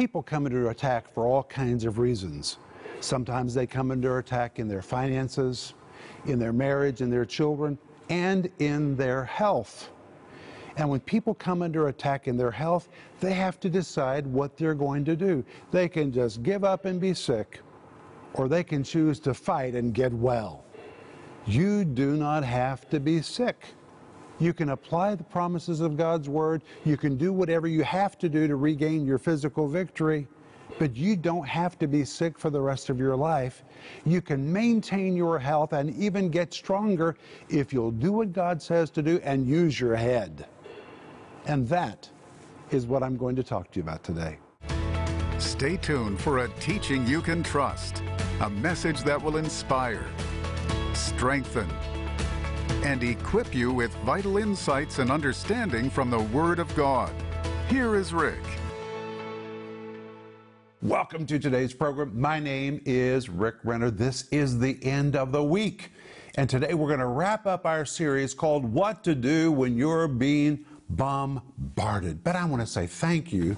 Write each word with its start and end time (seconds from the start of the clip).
People 0.00 0.22
come 0.22 0.46
under 0.46 0.70
attack 0.70 1.12
for 1.12 1.26
all 1.26 1.42
kinds 1.42 1.84
of 1.84 1.98
reasons. 1.98 2.56
Sometimes 3.00 3.52
they 3.52 3.66
come 3.66 3.90
under 3.90 4.16
attack 4.16 4.58
in 4.58 4.66
their 4.66 4.80
finances, 4.80 5.74
in 6.24 6.38
their 6.38 6.54
marriage, 6.54 7.02
in 7.02 7.10
their 7.10 7.26
children, 7.26 7.76
and 8.08 8.50
in 8.60 8.96
their 8.96 9.26
health. 9.26 9.90
And 10.78 10.88
when 10.88 11.00
people 11.00 11.34
come 11.34 11.60
under 11.60 11.88
attack 11.88 12.28
in 12.28 12.38
their 12.38 12.50
health, 12.50 12.88
they 13.20 13.34
have 13.34 13.60
to 13.60 13.68
decide 13.68 14.26
what 14.26 14.56
they're 14.56 14.72
going 14.72 15.04
to 15.04 15.14
do. 15.14 15.44
They 15.70 15.86
can 15.86 16.10
just 16.10 16.42
give 16.42 16.64
up 16.64 16.86
and 16.86 16.98
be 16.98 17.12
sick, 17.12 17.60
or 18.32 18.48
they 18.48 18.64
can 18.64 18.82
choose 18.82 19.20
to 19.20 19.34
fight 19.34 19.74
and 19.74 19.92
get 19.92 20.14
well. 20.14 20.64
You 21.44 21.84
do 21.84 22.16
not 22.16 22.42
have 22.42 22.88
to 22.88 23.00
be 23.00 23.20
sick. 23.20 23.66
You 24.40 24.54
can 24.54 24.70
apply 24.70 25.14
the 25.14 25.24
promises 25.24 25.80
of 25.80 25.96
God's 25.98 26.28
Word. 26.28 26.62
You 26.84 26.96
can 26.96 27.16
do 27.16 27.32
whatever 27.32 27.68
you 27.68 27.82
have 27.82 28.18
to 28.18 28.28
do 28.28 28.48
to 28.48 28.56
regain 28.56 29.04
your 29.04 29.18
physical 29.18 29.68
victory, 29.68 30.26
but 30.78 30.96
you 30.96 31.14
don't 31.14 31.46
have 31.46 31.78
to 31.78 31.86
be 31.86 32.06
sick 32.06 32.38
for 32.38 32.48
the 32.48 32.60
rest 32.60 32.88
of 32.88 32.98
your 32.98 33.14
life. 33.14 33.64
You 34.06 34.22
can 34.22 34.50
maintain 34.50 35.14
your 35.14 35.38
health 35.38 35.74
and 35.74 35.94
even 35.94 36.30
get 36.30 36.54
stronger 36.54 37.16
if 37.50 37.70
you'll 37.72 37.90
do 37.90 38.12
what 38.12 38.32
God 38.32 38.62
says 38.62 38.88
to 38.92 39.02
do 39.02 39.20
and 39.22 39.46
use 39.46 39.78
your 39.78 39.94
head. 39.94 40.46
And 41.46 41.68
that 41.68 42.08
is 42.70 42.86
what 42.86 43.02
I'm 43.02 43.18
going 43.18 43.36
to 43.36 43.42
talk 43.42 43.70
to 43.72 43.78
you 43.78 43.82
about 43.82 44.02
today. 44.02 44.38
Stay 45.38 45.76
tuned 45.76 46.20
for 46.20 46.44
a 46.44 46.48
teaching 46.60 47.06
you 47.06 47.20
can 47.20 47.42
trust, 47.42 48.02
a 48.40 48.48
message 48.48 49.02
that 49.02 49.20
will 49.20 49.36
inspire, 49.36 50.06
strengthen, 50.92 51.68
and 52.82 53.02
equip 53.02 53.54
you 53.54 53.72
with 53.72 53.94
vital 54.04 54.38
insights 54.38 54.98
and 54.98 55.10
understanding 55.10 55.90
from 55.90 56.10
the 56.10 56.20
Word 56.20 56.58
of 56.58 56.74
God. 56.74 57.12
Here 57.68 57.94
is 57.94 58.12
Rick. 58.12 58.40
Welcome 60.82 61.26
to 61.26 61.38
today's 61.38 61.74
program. 61.74 62.18
My 62.18 62.40
name 62.40 62.80
is 62.86 63.28
Rick 63.28 63.56
Renner. 63.64 63.90
This 63.90 64.26
is 64.30 64.58
the 64.58 64.82
end 64.82 65.14
of 65.14 65.30
the 65.30 65.44
week. 65.44 65.92
And 66.36 66.48
today 66.48 66.72
we're 66.72 66.88
going 66.88 67.00
to 67.00 67.06
wrap 67.06 67.46
up 67.46 67.66
our 67.66 67.84
series 67.84 68.32
called 68.32 68.64
What 68.64 69.04
to 69.04 69.14
Do 69.14 69.52
When 69.52 69.76
You're 69.76 70.08
Being 70.08 70.64
Bombarded. 70.88 72.24
But 72.24 72.34
I 72.34 72.44
want 72.46 72.62
to 72.62 72.66
say 72.66 72.86
thank 72.86 73.32
you 73.32 73.56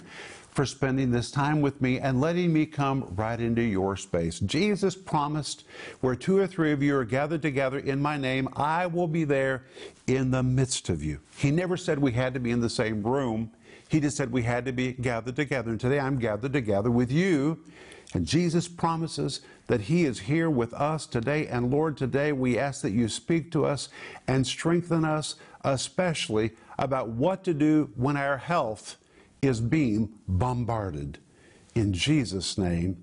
for 0.53 0.67
spending 0.67 1.11
this 1.11 1.31
time 1.31 1.63
with 1.63 1.81
me 1.81 1.99
and 1.99 2.21
letting 2.21 2.53
me 2.53 2.67
come 2.67 3.11
right 3.17 3.41
into 3.41 3.63
your 3.63 3.97
space. 3.97 4.39
Jesus 4.41 4.95
promised, 4.95 5.65
where 6.01 6.15
two 6.15 6.39
or 6.39 6.47
three 6.47 6.73
of 6.73 6.83
you 6.83 6.95
are 6.95 7.07
gathered 7.07 7.41
together 7.41 7.79
in 7.79 8.01
my 8.01 8.19
name, 8.19 8.49
I 8.55 8.87
will 8.87 9.09
be 9.09 9.25
there 9.25 9.65
in 10.07 10.31
the 10.31 10.43
midst 10.43 10.91
of 10.91 11.03
you. 11.03 11.21
He 11.39 11.51
never 11.51 11.79
said 11.79 11.99
we 11.99 12.13
had 12.13 12.35
to 12.35 12.41
be 12.41 12.51
in 12.51 12.61
the 12.61 12.69
same 12.69 13.03
room. 13.03 13.51
He 13.89 13.99
just 13.99 14.17
said 14.17 14.31
we 14.31 14.43
had 14.43 14.67
to 14.67 14.73
be 14.73 14.93
gathered 14.93 15.37
together. 15.37 15.71
And 15.71 15.81
today 15.81 15.99
I'm 15.99 16.19
gathered 16.19 16.53
together 16.53 16.91
with 16.91 17.11
you. 17.11 17.59
And 18.15 18.27
Jesus 18.27 18.69
promises 18.69 19.41
that 19.69 19.83
He 19.83 20.05
is 20.05 20.21
here 20.21 20.51
with 20.51 20.75
us 20.75 21.07
today. 21.07 21.47
And 21.47 21.71
Lord, 21.71 21.97
today 21.97 22.33
we 22.33 22.59
ask 22.59 22.83
that 22.83 22.91
you 22.91 23.09
speak 23.09 23.51
to 23.53 23.65
us 23.65 23.89
and 24.29 24.47
strengthen 24.47 25.07
us, 25.07 25.37
especially 25.65 26.51
about 26.79 27.09
what 27.09 27.43
to 27.45 27.55
do 27.55 27.91
when 27.97 28.19
our 28.19 28.37
health 28.37 28.97
is 29.43 29.61
being 29.61 30.09
bombarded. 30.29 31.19
In 31.75 31.93
Jesus' 31.93 32.57
name, 32.57 32.97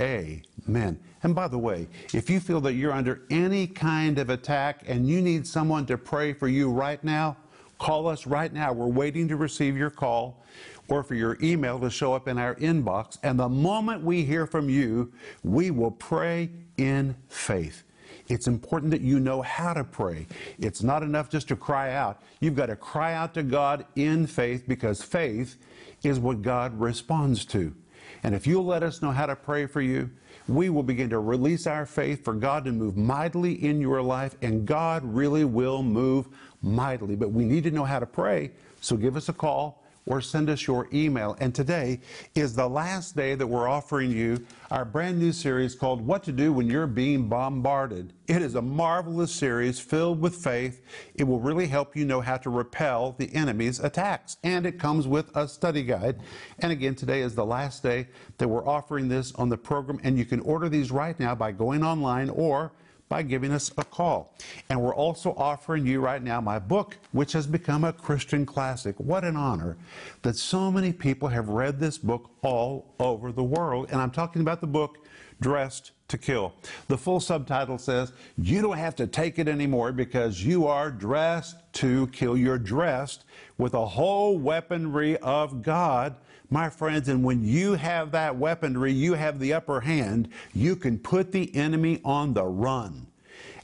amen. 0.00 0.98
And 1.22 1.34
by 1.34 1.48
the 1.48 1.58
way, 1.58 1.86
if 2.14 2.30
you 2.30 2.40
feel 2.40 2.62
that 2.62 2.72
you're 2.72 2.92
under 2.92 3.22
any 3.30 3.66
kind 3.66 4.18
of 4.18 4.30
attack 4.30 4.84
and 4.86 5.06
you 5.06 5.20
need 5.20 5.46
someone 5.46 5.84
to 5.86 5.98
pray 5.98 6.32
for 6.32 6.48
you 6.48 6.70
right 6.70 7.02
now, 7.04 7.36
call 7.78 8.08
us 8.08 8.26
right 8.26 8.52
now. 8.52 8.72
We're 8.72 8.86
waiting 8.86 9.28
to 9.28 9.36
receive 9.36 9.76
your 9.76 9.90
call 9.90 10.42
or 10.88 11.02
for 11.02 11.14
your 11.14 11.36
email 11.42 11.78
to 11.80 11.90
show 11.90 12.14
up 12.14 12.26
in 12.26 12.38
our 12.38 12.54
inbox. 12.56 13.18
And 13.22 13.38
the 13.38 13.48
moment 13.48 14.02
we 14.02 14.24
hear 14.24 14.46
from 14.46 14.70
you, 14.70 15.12
we 15.44 15.70
will 15.70 15.90
pray 15.90 16.50
in 16.78 17.14
faith. 17.28 17.84
It's 18.28 18.46
important 18.46 18.90
that 18.92 19.02
you 19.02 19.20
know 19.20 19.42
how 19.42 19.74
to 19.74 19.84
pray. 19.84 20.26
It's 20.58 20.82
not 20.82 21.02
enough 21.02 21.28
just 21.28 21.48
to 21.48 21.56
cry 21.56 21.92
out. 21.92 22.22
You've 22.40 22.56
got 22.56 22.66
to 22.66 22.76
cry 22.76 23.14
out 23.14 23.34
to 23.34 23.42
God 23.42 23.84
in 23.96 24.26
faith 24.26 24.64
because 24.66 25.02
faith 25.02 25.56
is 26.02 26.18
what 26.18 26.42
God 26.42 26.78
responds 26.80 27.44
to. 27.46 27.74
And 28.22 28.34
if 28.34 28.46
you'll 28.46 28.64
let 28.64 28.82
us 28.82 29.02
know 29.02 29.10
how 29.10 29.26
to 29.26 29.36
pray 29.36 29.66
for 29.66 29.80
you, 29.80 30.10
we 30.48 30.70
will 30.70 30.82
begin 30.82 31.10
to 31.10 31.18
release 31.18 31.66
our 31.66 31.86
faith 31.86 32.24
for 32.24 32.34
God 32.34 32.64
to 32.64 32.72
move 32.72 32.96
mightily 32.96 33.52
in 33.64 33.80
your 33.80 34.02
life, 34.02 34.36
and 34.42 34.66
God 34.66 35.04
really 35.04 35.44
will 35.44 35.82
move 35.82 36.28
mightily. 36.62 37.16
But 37.16 37.30
we 37.30 37.44
need 37.44 37.64
to 37.64 37.70
know 37.70 37.84
how 37.84 37.98
to 37.98 38.06
pray, 38.06 38.50
so 38.80 38.96
give 38.96 39.16
us 39.16 39.28
a 39.28 39.32
call 39.32 39.81
or 40.06 40.20
send 40.20 40.50
us 40.50 40.66
your 40.66 40.88
email. 40.92 41.36
And 41.40 41.54
today 41.54 42.00
is 42.34 42.54
the 42.54 42.68
last 42.68 43.16
day 43.16 43.34
that 43.34 43.46
we're 43.46 43.68
offering 43.68 44.10
you 44.10 44.44
our 44.70 44.84
brand 44.84 45.18
new 45.18 45.32
series 45.32 45.74
called 45.74 46.04
What 46.04 46.22
to 46.24 46.32
Do 46.32 46.52
When 46.52 46.66
You're 46.66 46.86
Being 46.86 47.28
Bombarded. 47.28 48.12
It 48.26 48.42
is 48.42 48.54
a 48.54 48.62
marvelous 48.62 49.32
series 49.32 49.78
filled 49.78 50.20
with 50.20 50.34
faith. 50.34 50.82
It 51.14 51.24
will 51.24 51.40
really 51.40 51.66
help 51.66 51.94
you 51.94 52.04
know 52.04 52.20
how 52.20 52.38
to 52.38 52.50
repel 52.50 53.14
the 53.18 53.32
enemy's 53.34 53.80
attacks. 53.80 54.38
And 54.42 54.66
it 54.66 54.78
comes 54.78 55.06
with 55.06 55.34
a 55.36 55.46
study 55.46 55.82
guide. 55.82 56.20
And 56.58 56.72
again, 56.72 56.94
today 56.94 57.20
is 57.20 57.34
the 57.34 57.46
last 57.46 57.82
day 57.82 58.08
that 58.38 58.48
we're 58.48 58.66
offering 58.66 59.08
this 59.08 59.32
on 59.34 59.48
the 59.48 59.58
program. 59.58 60.00
And 60.02 60.18
you 60.18 60.24
can 60.24 60.40
order 60.40 60.68
these 60.68 60.90
right 60.90 61.18
now 61.20 61.34
by 61.34 61.52
going 61.52 61.84
online 61.84 62.30
or 62.30 62.72
by 63.12 63.22
giving 63.22 63.52
us 63.52 63.70
a 63.76 63.84
call. 63.84 64.34
And 64.70 64.80
we're 64.80 64.94
also 64.94 65.34
offering 65.36 65.86
you 65.86 66.00
right 66.00 66.22
now 66.22 66.40
my 66.40 66.58
book, 66.58 66.96
which 67.10 67.34
has 67.34 67.46
become 67.46 67.84
a 67.84 67.92
Christian 67.92 68.46
classic. 68.46 68.98
What 68.98 69.22
an 69.22 69.36
honor 69.36 69.76
that 70.22 70.34
so 70.34 70.72
many 70.72 70.94
people 70.94 71.28
have 71.28 71.50
read 71.50 71.78
this 71.78 71.98
book 71.98 72.30
all 72.40 72.94
over 72.98 73.30
the 73.30 73.44
world. 73.44 73.88
And 73.90 74.00
I'm 74.00 74.12
talking 74.12 74.40
about 74.40 74.62
the 74.62 74.66
book, 74.66 74.96
Dressed 75.42 75.90
to 76.08 76.16
Kill. 76.16 76.54
The 76.88 76.96
full 76.96 77.20
subtitle 77.20 77.76
says, 77.76 78.14
You 78.38 78.62
don't 78.62 78.78
have 78.78 78.96
to 78.96 79.06
take 79.06 79.38
it 79.38 79.46
anymore 79.46 79.92
because 79.92 80.42
you 80.42 80.66
are 80.66 80.90
dressed 80.90 81.56
to 81.74 82.06
kill. 82.06 82.34
You're 82.34 82.56
dressed 82.56 83.24
with 83.58 83.74
a 83.74 83.84
whole 83.84 84.38
weaponry 84.38 85.18
of 85.18 85.60
God 85.60 86.16
my 86.52 86.68
friends, 86.68 87.08
and 87.08 87.24
when 87.24 87.42
you 87.42 87.72
have 87.72 88.12
that 88.12 88.36
weaponry, 88.36 88.92
you 88.92 89.14
have 89.14 89.38
the 89.38 89.54
upper 89.54 89.80
hand, 89.80 90.28
you 90.54 90.76
can 90.76 90.98
put 90.98 91.32
the 91.32 91.54
enemy 91.56 92.00
on 92.04 92.34
the 92.34 92.44
run. 92.44 93.06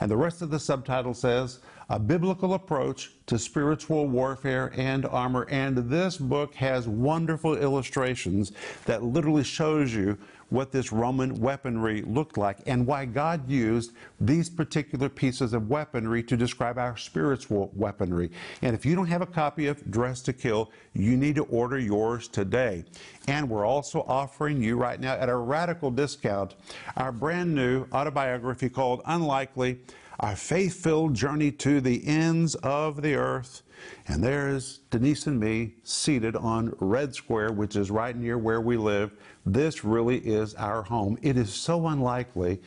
And 0.00 0.10
the 0.10 0.16
rest 0.16 0.40
of 0.40 0.50
the 0.50 0.58
subtitle 0.58 1.12
says, 1.12 1.60
A 1.90 1.98
Biblical 1.98 2.54
Approach 2.54 3.12
to 3.26 3.38
Spiritual 3.38 4.06
Warfare 4.08 4.72
and 4.74 5.04
Armor. 5.04 5.46
And 5.50 5.76
this 5.76 6.16
book 6.16 6.54
has 6.54 6.88
wonderful 6.88 7.58
illustrations 7.58 8.52
that 8.86 9.02
literally 9.02 9.44
shows 9.44 9.92
you 9.94 10.16
what 10.50 10.72
this 10.72 10.92
Roman 10.92 11.34
weaponry 11.40 12.02
looked 12.02 12.38
like 12.38 12.58
and 12.66 12.86
why 12.86 13.04
God 13.04 13.48
used 13.48 13.92
these 14.20 14.48
particular 14.48 15.08
pieces 15.08 15.52
of 15.52 15.68
weaponry 15.68 16.22
to 16.24 16.36
describe 16.36 16.78
our 16.78 16.96
spiritual 16.96 17.70
weaponry. 17.74 18.30
And 18.62 18.74
if 18.74 18.86
you 18.86 18.94
don't 18.94 19.06
have 19.06 19.22
a 19.22 19.26
copy 19.26 19.66
of 19.66 19.90
Dress 19.90 20.20
to 20.22 20.32
Kill, 20.32 20.70
you 20.94 21.16
need 21.16 21.34
to 21.36 21.44
order 21.44 21.78
yours 21.78 22.28
today. 22.28 22.84
And 23.26 23.48
we're 23.48 23.66
also 23.66 24.04
offering 24.08 24.62
you 24.62 24.76
right 24.76 24.98
now 24.98 25.14
at 25.14 25.28
a 25.28 25.36
radical 25.36 25.90
discount 25.90 26.54
our 26.96 27.12
brand 27.12 27.54
new 27.54 27.86
autobiography 27.92 28.68
called 28.68 29.02
Unlikely 29.06 29.78
Our 30.20 30.34
Faith 30.34 30.82
Filled 30.82 31.14
Journey 31.14 31.52
to 31.52 31.80
the 31.80 32.04
Ends 32.04 32.56
of 32.56 33.02
the 33.02 33.14
Earth. 33.14 33.62
And 34.08 34.20
there's 34.24 34.78
Denise 34.90 35.28
and 35.28 35.38
me 35.38 35.74
seated 35.84 36.34
on 36.34 36.74
Red 36.80 37.14
Square, 37.14 37.52
which 37.52 37.76
is 37.76 37.88
right 37.92 38.16
near 38.16 38.36
where 38.36 38.60
we 38.60 38.76
live. 38.76 39.12
This 39.46 39.84
really 39.84 40.18
is 40.18 40.56
our 40.56 40.82
home. 40.82 41.18
It 41.22 41.36
is 41.36 41.54
so 41.54 41.86
unlikely 41.86 42.60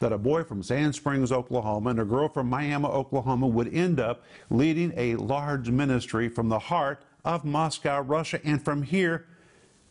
that 0.00 0.12
a 0.12 0.18
boy 0.18 0.44
from 0.44 0.62
Sand 0.62 0.94
Springs, 0.94 1.32
Oklahoma, 1.32 1.90
and 1.90 2.00
a 2.00 2.04
girl 2.04 2.28
from 2.28 2.50
Miami, 2.50 2.84
Oklahoma 2.84 3.46
would 3.46 3.72
end 3.72 4.00
up 4.00 4.22
leading 4.50 4.92
a 4.94 5.16
large 5.16 5.70
ministry 5.70 6.28
from 6.28 6.50
the 6.50 6.58
heart 6.58 7.02
of 7.24 7.42
Moscow, 7.42 8.02
Russia, 8.02 8.38
and 8.44 8.62
from 8.62 8.82
here, 8.82 9.24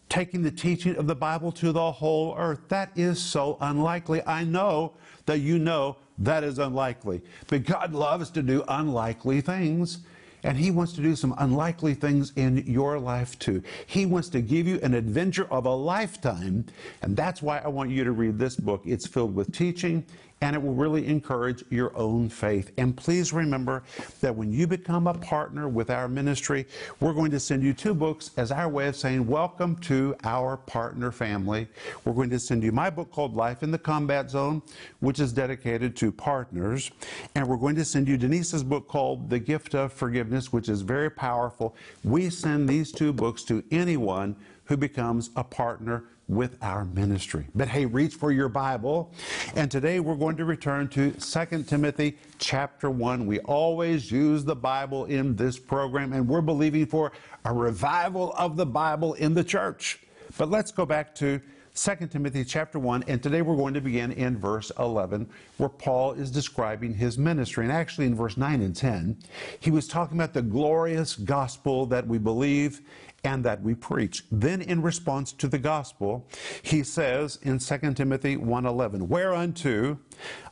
taking 0.07 0.43
the 0.43 0.51
teaching 0.51 0.95
of 0.95 1.07
the 1.07 1.15
Bible 1.15 1.51
to 1.53 1.71
the 1.71 1.93
whole 1.93 2.35
earth. 2.37 2.59
That 2.67 2.91
is 2.95 3.19
so 3.19 3.57
unlikely. 3.59 4.21
I 4.27 4.43
know 4.43 4.93
that 5.25 5.39
you 5.39 5.57
know 5.57 5.97
that 6.19 6.43
is 6.43 6.59
unlikely. 6.59 7.21
But 7.47 7.65
God 7.65 7.93
loves 7.93 8.29
to 8.31 8.41
do 8.41 8.63
unlikely 8.67 9.41
things. 9.41 9.99
And 10.43 10.57
He 10.57 10.71
wants 10.71 10.93
to 10.93 11.01
do 11.01 11.15
some 11.15 11.33
unlikely 11.39 11.95
things 11.95 12.31
in 12.35 12.63
your 12.67 12.99
life 12.99 13.37
too. 13.39 13.63
He 13.85 14.05
wants 14.05 14.29
to 14.29 14.41
give 14.41 14.67
you 14.67 14.79
an 14.81 14.93
adventure 14.93 15.51
of 15.51 15.65
a 15.65 15.73
lifetime. 15.73 16.65
And 17.01 17.17
that's 17.17 17.41
why 17.41 17.57
I 17.59 17.67
want 17.67 17.89
you 17.89 18.03
to 18.03 18.11
read 18.11 18.37
this 18.37 18.55
book. 18.55 18.83
It's 18.85 19.07
filled 19.07 19.35
with 19.35 19.51
teaching 19.51 20.05
and 20.41 20.55
it 20.55 20.61
will 20.61 20.73
really 20.73 21.07
encourage 21.07 21.63
your 21.69 21.95
own 21.97 22.29
faith. 22.29 22.71
And 22.77 22.95
please 22.95 23.33
remember 23.33 23.83
that 24.21 24.35
when 24.35 24.51
you 24.51 24.67
become 24.67 25.07
a 25.07 25.13
partner 25.13 25.67
with 25.67 25.89
our 25.89 26.07
ministry, 26.07 26.67
we're 26.99 27.13
going 27.13 27.31
to 27.31 27.39
send 27.39 27.63
you 27.63 27.73
two 27.73 27.93
books 27.93 28.31
as 28.37 28.51
our 28.51 28.69
way 28.69 28.87
of 28.87 28.95
saying, 28.95 29.25
Welcome 29.25 29.75
to 29.77 30.15
our 30.23 30.57
partner 30.57 31.11
family. 31.11 31.67
We're 32.05 32.13
going 32.13 32.29
to 32.29 32.39
send 32.39 32.63
you 32.63 32.71
my 32.71 32.89
book 32.89 33.11
called 33.11 33.35
Life 33.35 33.63
in 33.63 33.71
the 33.71 33.79
Combat 33.79 34.29
Zone, 34.29 34.61
which 34.99 35.19
is 35.19 35.33
dedicated 35.33 35.95
to 35.97 36.11
partners. 36.11 36.91
And 37.35 37.47
we're 37.47 37.57
going 37.57 37.75
to 37.75 37.85
send 37.85 38.07
you 38.07 38.17
Denise's 38.17 38.63
book 38.63 38.87
called 38.87 39.29
The 39.29 39.39
Gift 39.39 39.73
of 39.73 39.91
Forgiveness, 39.91 40.53
which 40.53 40.69
is 40.69 40.81
very 40.81 41.09
powerful. 41.09 41.75
We 42.03 42.29
send 42.29 42.69
these 42.69 42.91
two 42.91 43.11
books 43.11 43.43
to 43.45 43.63
anyone 43.71 44.35
who 44.65 44.77
becomes 44.77 45.29
a 45.35 45.43
partner 45.43 46.03
with 46.27 46.57
our 46.61 46.85
ministry. 46.85 47.45
But 47.55 47.67
hey, 47.69 47.85
reach 47.85 48.15
for 48.15 48.31
your 48.31 48.49
Bible. 48.49 49.13
And 49.55 49.71
today 49.71 49.99
we're 49.99 50.15
going 50.15 50.37
to 50.37 50.45
return 50.45 50.89
to 50.89 51.11
2 51.11 51.63
Timothy 51.63 52.17
chapter 52.37 52.89
1. 52.89 53.25
We 53.25 53.39
always 53.39 54.11
use 54.11 54.43
the 54.43 54.55
Bible 54.55 55.05
in 55.05 55.35
this 55.35 55.57
program, 55.57 56.13
and 56.13 56.27
we're 56.27 56.41
believing 56.41 56.85
for 56.85 57.11
a 57.45 57.53
revival 57.53 58.33
of 58.37 58.57
the 58.57 58.65
Bible 58.65 59.13
in 59.13 59.33
the 59.33 59.43
church. 59.43 59.99
But 60.37 60.49
let's 60.49 60.71
go 60.71 60.85
back 60.85 61.15
to 61.15 61.41
2 61.77 62.07
Timothy 62.07 62.43
chapter 62.43 62.79
1, 62.79 63.03
and 63.07 63.21
today 63.21 63.43
we're 63.43 63.55
going 63.55 63.75
to 63.75 63.81
begin 63.81 64.11
in 64.11 64.35
verse 64.35 64.71
11, 64.79 65.29
where 65.57 65.69
Paul 65.69 66.13
is 66.13 66.31
describing 66.31 66.91
his 66.95 67.19
ministry. 67.19 67.65
And 67.65 67.71
actually, 67.71 68.07
in 68.07 68.15
verse 68.15 68.35
9 68.35 68.63
and 68.63 68.75
10, 68.75 69.15
he 69.59 69.69
was 69.69 69.87
talking 69.87 70.17
about 70.17 70.33
the 70.33 70.41
glorious 70.41 71.15
gospel 71.15 71.85
that 71.85 72.07
we 72.07 72.17
believe 72.17 72.81
and 73.23 73.43
that 73.43 73.61
we 73.61 73.75
preach. 73.75 74.23
Then 74.31 74.63
in 74.63 74.81
response 74.81 75.31
to 75.33 75.47
the 75.47 75.59
gospel, 75.59 76.25
he 76.63 76.81
says 76.81 77.37
in 77.43 77.59
2 77.59 77.95
Timothy 77.95 78.37
1:11, 78.37 79.07
"Whereunto 79.07 79.99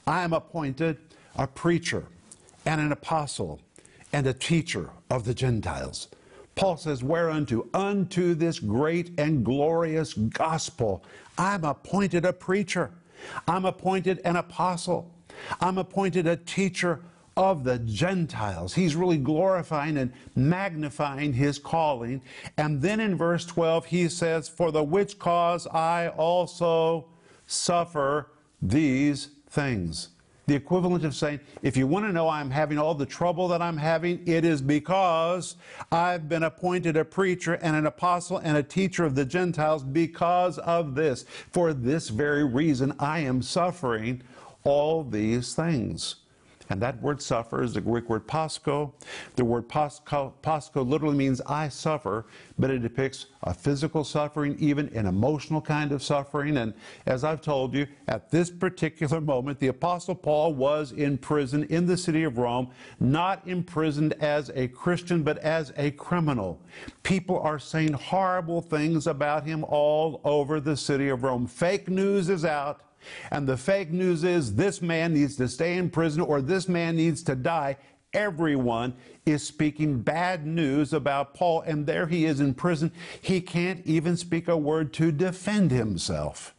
I 0.05 0.21
am 0.21 0.31
appointed 0.31 0.99
a 1.35 1.47
preacher 1.47 2.05
and 2.67 2.79
an 2.79 2.91
apostle 2.91 3.61
and 4.13 4.27
a 4.27 4.33
teacher 4.33 4.91
of 5.09 5.25
the 5.25 5.33
Gentiles." 5.33 6.07
Paul 6.55 6.77
says, 6.77 7.03
Whereunto, 7.03 7.67
unto 7.73 8.33
this 8.33 8.59
great 8.59 9.11
and 9.19 9.43
glorious 9.43 10.13
gospel, 10.13 11.03
I'm 11.37 11.65
appointed 11.65 12.25
a 12.25 12.33
preacher. 12.33 12.91
I'm 13.47 13.65
appointed 13.65 14.21
an 14.23 14.37
apostle. 14.37 15.11
I'm 15.59 15.77
appointed 15.77 16.27
a 16.27 16.37
teacher 16.37 17.01
of 17.35 17.65
the 17.65 17.79
Gentiles. 17.79 18.73
He's 18.73 18.95
really 18.95 19.17
glorifying 19.17 19.97
and 19.97 20.13
magnifying 20.35 21.33
his 21.33 21.59
calling. 21.59 22.21
And 22.57 22.81
then 22.81 23.01
in 23.01 23.17
verse 23.17 23.45
12, 23.45 23.87
he 23.87 24.07
says, 24.07 24.47
For 24.47 24.71
the 24.71 24.83
which 24.83 25.19
cause 25.19 25.67
I 25.67 26.07
also 26.09 27.07
suffer 27.45 28.31
these 28.61 29.29
things. 29.49 30.09
The 30.47 30.55
equivalent 30.55 31.03
of 31.03 31.15
saying, 31.15 31.39
if 31.63 31.75
you 31.75 31.87
want 31.87 32.05
to 32.05 32.11
know 32.11 32.29
I'm 32.29 32.51
having 32.51 32.77
all 32.77 32.93
the 32.93 33.05
trouble 33.05 33.47
that 33.47 33.61
I'm 33.61 33.77
having, 33.77 34.21
it 34.27 34.45
is 34.45 34.61
because 34.61 35.55
I've 35.91 36.29
been 36.29 36.43
appointed 36.43 36.97
a 36.97 37.05
preacher 37.05 37.55
and 37.55 37.75
an 37.75 37.87
apostle 37.87 38.37
and 38.37 38.55
a 38.55 38.63
teacher 38.63 39.05
of 39.05 39.15
the 39.15 39.25
Gentiles 39.25 39.83
because 39.83 40.59
of 40.59 40.93
this. 40.93 41.25
For 41.51 41.73
this 41.73 42.09
very 42.09 42.43
reason, 42.43 42.93
I 42.99 43.19
am 43.19 43.41
suffering 43.41 44.21
all 44.63 45.03
these 45.03 45.55
things. 45.55 46.17
And 46.69 46.81
that 46.81 47.01
word 47.01 47.21
suffer 47.21 47.61
is 47.63 47.73
the 47.73 47.81
Greek 47.81 48.09
word 48.09 48.27
pascho. 48.27 48.93
The 49.35 49.45
word 49.45 49.69
pascho, 49.69 50.33
pascho 50.41 50.83
literally 50.83 51.15
means 51.15 51.41
I 51.41 51.69
suffer, 51.69 52.25
but 52.57 52.69
it 52.69 52.79
depicts 52.79 53.27
a 53.43 53.53
physical 53.53 54.03
suffering, 54.03 54.55
even 54.59 54.89
an 54.95 55.05
emotional 55.05 55.61
kind 55.61 55.91
of 55.91 56.01
suffering. 56.01 56.57
And 56.57 56.73
as 57.05 57.23
I've 57.23 57.41
told 57.41 57.73
you, 57.73 57.87
at 58.07 58.31
this 58.31 58.49
particular 58.49 59.21
moment, 59.21 59.59
the 59.59 59.67
Apostle 59.67 60.15
Paul 60.15 60.53
was 60.53 60.91
in 60.91 61.17
prison 61.17 61.65
in 61.65 61.85
the 61.85 61.97
city 61.97 62.23
of 62.23 62.37
Rome, 62.37 62.69
not 62.99 63.47
imprisoned 63.47 64.13
as 64.13 64.49
a 64.55 64.67
Christian, 64.69 65.23
but 65.23 65.37
as 65.39 65.71
a 65.77 65.91
criminal. 65.91 66.61
People 67.03 67.39
are 67.39 67.59
saying 67.59 67.93
horrible 67.93 68.61
things 68.61 69.07
about 69.07 69.45
him 69.45 69.63
all 69.65 70.21
over 70.23 70.59
the 70.59 70.77
city 70.77 71.09
of 71.09 71.23
Rome. 71.23 71.47
Fake 71.47 71.89
news 71.89 72.29
is 72.29 72.45
out 72.45 72.81
and 73.31 73.47
the 73.47 73.57
fake 73.57 73.91
news 73.91 74.23
is 74.23 74.55
this 74.55 74.81
man 74.81 75.13
needs 75.13 75.35
to 75.37 75.47
stay 75.47 75.77
in 75.77 75.89
prison 75.89 76.21
or 76.21 76.41
this 76.41 76.67
man 76.67 76.95
needs 76.95 77.23
to 77.23 77.35
die, 77.35 77.77
everyone 78.13 78.95
is 79.25 79.45
speaking 79.45 80.01
bad 80.01 80.45
news 80.45 80.93
about 80.93 81.33
Paul, 81.33 81.61
and 81.61 81.85
there 81.85 82.07
he 82.07 82.25
is 82.25 82.39
in 82.39 82.53
prison. 82.53 82.91
He 83.21 83.41
can't 83.41 83.85
even 83.85 84.17
speak 84.17 84.47
a 84.47 84.57
word 84.57 84.93
to 84.93 85.11
defend 85.11 85.71
himself. 85.71 86.55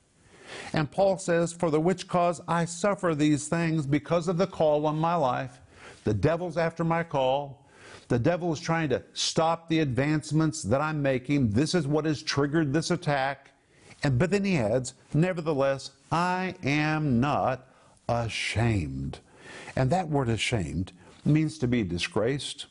And 0.72 0.90
Paul 0.90 1.18
says, 1.18 1.52
For 1.52 1.70
the 1.70 1.80
which 1.80 2.08
cause 2.08 2.40
I 2.46 2.64
suffer 2.64 3.14
these 3.14 3.48
things 3.48 3.86
because 3.86 4.28
of 4.28 4.38
the 4.38 4.46
call 4.46 4.86
on 4.86 4.98
my 4.98 5.14
life. 5.14 5.60
The 6.04 6.14
devil's 6.14 6.56
after 6.56 6.84
my 6.84 7.02
call. 7.02 7.66
The 8.08 8.18
devil 8.18 8.52
is 8.52 8.60
trying 8.60 8.88
to 8.90 9.02
stop 9.14 9.68
the 9.68 9.80
advancements 9.80 10.62
that 10.62 10.80
I'm 10.80 11.02
making. 11.02 11.50
This 11.50 11.74
is 11.74 11.86
what 11.86 12.04
has 12.04 12.22
triggered 12.22 12.72
this 12.72 12.92
attack. 12.92 13.50
And 14.04 14.18
but 14.18 14.30
then 14.30 14.44
he 14.44 14.56
adds, 14.56 14.94
Nevertheless, 15.12 15.90
I 16.10 16.54
am 16.62 17.20
not 17.20 17.66
ashamed. 18.08 19.20
And 19.74 19.90
that 19.90 20.08
word 20.08 20.28
ashamed 20.28 20.92
means 21.24 21.58
to 21.58 21.68
be 21.68 21.82
disgraced, 21.82 22.66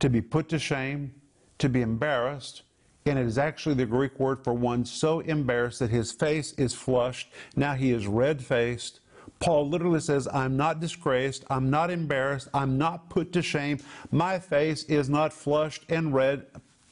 to 0.00 0.08
be 0.08 0.20
put 0.20 0.48
to 0.50 0.58
shame, 0.58 1.14
to 1.58 1.68
be 1.68 1.82
embarrassed. 1.82 2.62
And 3.06 3.18
it 3.18 3.26
is 3.26 3.38
actually 3.38 3.74
the 3.74 3.86
Greek 3.86 4.18
word 4.20 4.44
for 4.44 4.52
one 4.52 4.84
so 4.84 5.20
embarrassed 5.20 5.80
that 5.80 5.90
his 5.90 6.12
face 6.12 6.52
is 6.52 6.74
flushed. 6.74 7.32
Now 7.56 7.74
he 7.74 7.90
is 7.90 8.06
red 8.06 8.42
faced. 8.44 9.00
Paul 9.40 9.68
literally 9.68 10.00
says, 10.00 10.28
I'm 10.32 10.56
not 10.56 10.80
disgraced, 10.80 11.44
I'm 11.48 11.70
not 11.70 11.90
embarrassed, 11.90 12.48
I'm 12.52 12.76
not 12.76 13.08
put 13.08 13.32
to 13.34 13.42
shame. 13.42 13.78
My 14.10 14.38
face 14.38 14.84
is 14.84 15.08
not 15.08 15.32
flushed 15.32 15.84
and 15.88 16.12
red 16.12 16.46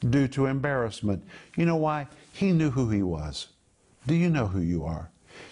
due 0.09 0.27
to 0.29 0.45
embarrassment. 0.45 1.23
You 1.55 1.65
know 1.65 1.75
why? 1.75 2.07
He 2.33 2.51
knew 2.51 2.71
who 2.71 2.89
he 2.89 3.03
was. 3.03 3.47
Do 4.05 4.15
you 4.15 4.29
know 4.29 4.47
who 4.47 4.61
you 4.61 4.85
are? 4.85 5.09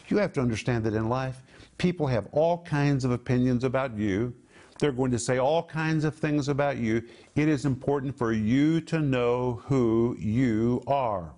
You 0.07 0.17
have 0.17 0.33
to 0.33 0.41
understand 0.41 0.83
that 0.85 0.93
in 0.93 1.09
life, 1.09 1.41
people 1.77 2.07
have 2.07 2.27
all 2.31 2.63
kinds 2.63 3.05
of 3.05 3.11
opinions 3.11 3.63
about 3.63 3.97
you. 3.97 4.33
They're 4.79 4.91
going 4.91 5.11
to 5.11 5.19
say 5.19 5.37
all 5.37 5.63
kinds 5.63 6.03
of 6.03 6.15
things 6.15 6.49
about 6.49 6.77
you. 6.77 7.01
It 7.35 7.47
is 7.47 7.65
important 7.65 8.17
for 8.17 8.33
you 8.33 8.81
to 8.81 8.99
know 8.99 9.61
who 9.65 10.15
you 10.19 10.83
are. 10.85 11.31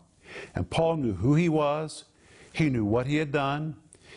And 0.55 0.69
Paul 0.69 0.97
knew 0.97 1.13
who 1.13 1.35
he 1.35 1.49
was, 1.49 2.05
he 2.51 2.69
knew 2.69 2.83
what 2.83 3.07
he 3.07 3.17
had 3.17 3.31
done, 3.31 3.75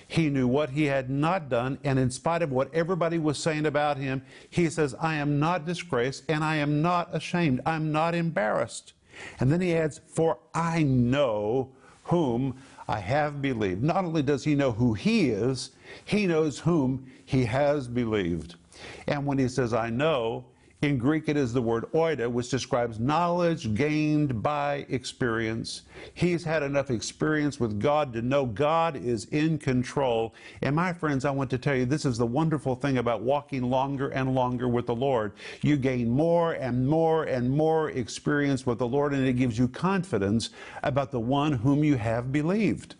he 0.08 0.28
knew 0.28 0.48
what 0.48 0.70
he 0.70 0.86
had 0.86 1.08
not 1.08 1.48
done, 1.48 1.78
and 1.84 1.98
in 1.98 2.10
spite 2.10 2.42
of 2.42 2.50
what 2.50 2.74
everybody 2.74 3.18
was 3.18 3.38
saying 3.38 3.66
about 3.66 3.96
him, 3.96 4.22
he 4.48 4.68
says, 4.68 4.94
I 4.98 5.14
am 5.14 5.38
not 5.38 5.66
disgraced 5.66 6.24
and 6.28 6.42
I 6.42 6.56
am 6.56 6.82
not 6.82 7.14
ashamed. 7.14 7.60
I'm 7.64 7.92
not 7.92 8.14
embarrassed. 8.14 8.94
And 9.38 9.52
then 9.52 9.60
he 9.60 9.76
adds, 9.76 10.00
For 10.08 10.38
I 10.52 10.82
know 10.82 11.70
whom 12.04 12.56
I 12.90 12.98
have 12.98 13.40
believed. 13.40 13.84
Not 13.84 14.04
only 14.04 14.20
does 14.20 14.42
he 14.42 14.56
know 14.56 14.72
who 14.72 14.94
he 14.94 15.30
is, 15.30 15.70
he 16.04 16.26
knows 16.26 16.58
whom 16.58 17.06
he 17.24 17.44
has 17.44 17.86
believed. 17.86 18.56
And 19.06 19.24
when 19.24 19.38
he 19.38 19.46
says, 19.46 19.72
I 19.72 19.90
know, 19.90 20.46
in 20.82 20.96
Greek, 20.96 21.28
it 21.28 21.36
is 21.36 21.52
the 21.52 21.60
word 21.60 21.84
oida, 21.92 22.30
which 22.30 22.48
describes 22.48 22.98
knowledge 22.98 23.74
gained 23.74 24.42
by 24.42 24.86
experience. 24.88 25.82
He's 26.14 26.42
had 26.42 26.62
enough 26.62 26.90
experience 26.90 27.60
with 27.60 27.78
God 27.78 28.14
to 28.14 28.22
know 28.22 28.46
God 28.46 28.96
is 28.96 29.26
in 29.26 29.58
control. 29.58 30.34
And 30.62 30.74
my 30.74 30.94
friends, 30.94 31.26
I 31.26 31.32
want 31.32 31.50
to 31.50 31.58
tell 31.58 31.76
you 31.76 31.84
this 31.84 32.06
is 32.06 32.16
the 32.16 32.24
wonderful 32.24 32.76
thing 32.76 32.96
about 32.96 33.20
walking 33.20 33.68
longer 33.68 34.08
and 34.08 34.34
longer 34.34 34.68
with 34.68 34.86
the 34.86 34.94
Lord. 34.94 35.32
You 35.60 35.76
gain 35.76 36.08
more 36.08 36.54
and 36.54 36.88
more 36.88 37.24
and 37.24 37.50
more 37.50 37.90
experience 37.90 38.64
with 38.64 38.78
the 38.78 38.88
Lord, 38.88 39.12
and 39.12 39.26
it 39.26 39.34
gives 39.34 39.58
you 39.58 39.68
confidence 39.68 40.48
about 40.82 41.10
the 41.10 41.20
one 41.20 41.52
whom 41.52 41.84
you 41.84 41.96
have 41.96 42.32
believed. 42.32 42.94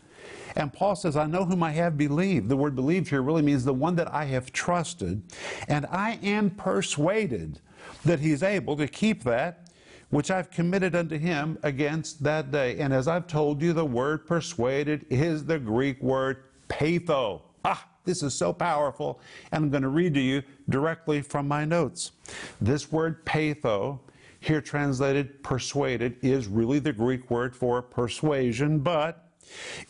And 0.55 0.71
Paul 0.71 0.97
says, 0.97 1.17
I 1.17 1.27
know 1.27 1.47
whom 1.47 1.63
I 1.63 1.71
have 1.71 1.97
believed. 1.97 2.51
The 2.51 2.57
word 2.57 2.75
believed 2.75 3.09
here 3.09 3.23
really 3.23 3.41
means 3.41 3.65
the 3.65 3.73
one 3.73 3.97
that 3.97 4.13
I 4.13 4.25
have 4.27 4.53
trusted. 4.53 5.23
And 5.69 5.87
I 5.87 6.19
am 6.23 6.51
persuaded 6.51 7.61
that 8.05 8.21
he's 8.21 8.43
able 8.43 8.77
to 8.77 8.89
keep 8.89 9.25
that 9.25 9.71
which 10.11 10.31
I've 10.31 10.51
committed 10.51 10.95
unto 10.95 11.17
him 11.17 11.59
against 11.63 12.23
that 12.25 12.51
day. 12.51 12.79
And 12.79 12.93
as 12.93 13.09
I've 13.09 13.27
told 13.27 13.63
you, 13.63 13.73
the 13.73 13.85
word 13.85 14.27
persuaded 14.27 15.07
is 15.09 15.45
the 15.45 15.59
Greek 15.59 16.03
word 16.03 16.45
peitho. 16.69 17.43
Ah, 17.65 17.89
this 18.05 18.23
is 18.23 18.35
so 18.35 18.53
powerful. 18.53 19.21
And 19.53 19.65
I'm 19.65 19.71
going 19.71 19.83
to 19.83 19.89
read 19.89 20.15
to 20.15 20.21
you 20.21 20.43
directly 20.69 21.23
from 21.23 21.47
my 21.47 21.65
notes. 21.65 22.13
This 22.61 22.91
word 22.91 23.25
peitho, 23.25 24.01
here 24.41 24.61
translated 24.61 25.43
persuaded, 25.43 26.17
is 26.23 26.49
really 26.49 26.81
the 26.81 26.93
Greek 26.93 27.31
word 27.31 27.55
for 27.55 27.81
persuasion, 27.81 28.81
but 28.81 29.29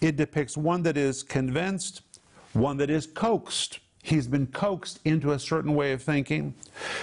it 0.01 0.17
depicts 0.17 0.57
one 0.57 0.83
that 0.83 0.97
is 0.97 1.23
convinced, 1.23 2.03
one 2.53 2.77
that 2.77 2.91
is 2.91 3.07
coaxed. 3.07 3.81
He's 4.03 4.27
been 4.27 4.47
coaxed 4.47 5.01
into 5.05 5.33
a 5.33 5.39
certain 5.39 5.75
way 5.75 5.93
of 5.93 6.03
thinking, 6.03 6.55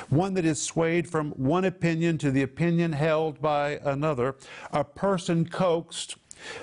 one 0.09 0.33
that 0.33 0.45
is 0.45 0.61
swayed 0.61 1.07
from 1.07 1.31
one 1.31 1.65
opinion 1.65 2.17
to 2.19 2.31
the 2.31 2.41
opinion 2.41 2.93
held 2.93 3.39
by 3.41 3.79
another, 3.83 4.35
a 4.71 4.83
person 4.83 5.47
coaxed 5.47 6.15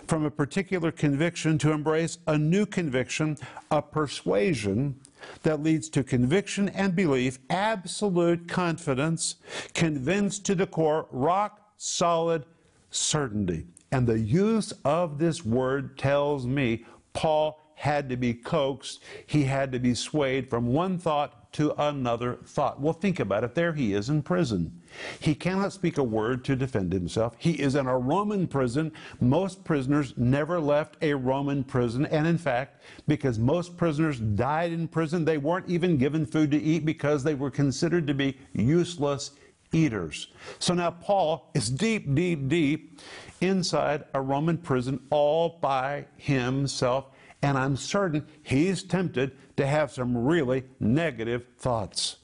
from 0.06 0.24
a 0.24 0.30
particular 0.30 0.90
conviction 0.90 1.58
to 1.58 1.72
embrace 1.72 2.18
a 2.26 2.38
new 2.38 2.66
conviction, 2.66 3.36
a 3.70 3.82
persuasion 3.82 4.96
that 5.42 5.62
leads 5.62 5.88
to 5.88 6.02
conviction 6.02 6.68
and 6.70 6.94
belief, 6.94 7.38
absolute 7.50 8.48
confidence, 8.48 9.36
convinced 9.72 10.44
to 10.46 10.54
the 10.54 10.66
core, 10.66 11.06
rock 11.10 11.60
solid 11.76 12.44
certainty. 12.90 13.66
And 13.90 14.06
the 14.06 14.18
use 14.18 14.72
of 14.84 15.18
this 15.18 15.44
word 15.44 15.96
tells 15.96 16.46
me 16.46 16.84
Paul 17.12 17.63
had 17.74 18.08
to 18.08 18.16
be 18.16 18.34
coaxed, 18.34 19.02
he 19.26 19.44
had 19.44 19.72
to 19.72 19.78
be 19.78 19.94
swayed 19.94 20.48
from 20.48 20.66
one 20.66 20.98
thought 20.98 21.52
to 21.54 21.72
another 21.80 22.38
thought. 22.44 22.80
Well, 22.80 22.92
think 22.92 23.20
about 23.20 23.44
it. 23.44 23.54
There 23.54 23.72
he 23.72 23.94
is 23.94 24.08
in 24.08 24.22
prison. 24.22 24.82
He 25.20 25.36
cannot 25.36 25.72
speak 25.72 25.98
a 25.98 26.02
word 26.02 26.44
to 26.46 26.56
defend 26.56 26.92
himself. 26.92 27.36
He 27.38 27.52
is 27.52 27.76
in 27.76 27.86
a 27.86 27.96
Roman 27.96 28.48
prison. 28.48 28.92
Most 29.20 29.62
prisoners 29.64 30.14
never 30.16 30.58
left 30.58 30.96
a 31.00 31.14
Roman 31.14 31.62
prison. 31.62 32.06
And 32.06 32.26
in 32.26 32.38
fact, 32.38 32.82
because 33.06 33.38
most 33.38 33.76
prisoners 33.76 34.18
died 34.18 34.72
in 34.72 34.88
prison, 34.88 35.24
they 35.24 35.38
weren't 35.38 35.68
even 35.68 35.96
given 35.96 36.26
food 36.26 36.50
to 36.50 36.60
eat 36.60 36.84
because 36.84 37.22
they 37.22 37.34
were 37.34 37.52
considered 37.52 38.08
to 38.08 38.14
be 38.14 38.36
useless 38.52 39.30
eaters. 39.72 40.28
So 40.58 40.74
now 40.74 40.90
Paul 40.90 41.50
is 41.54 41.70
deep, 41.70 42.14
deep, 42.14 42.48
deep 42.48 43.00
inside 43.40 44.04
a 44.14 44.20
Roman 44.20 44.58
prison 44.58 45.00
all 45.10 45.58
by 45.60 46.06
himself. 46.16 47.06
And 47.44 47.58
I'm 47.58 47.76
certain 47.76 48.26
he's 48.42 48.82
tempted 48.82 49.32
to 49.58 49.66
have 49.66 49.92
some 49.92 50.16
really 50.16 50.64
negative 50.80 51.44
thoughts. 51.58 52.16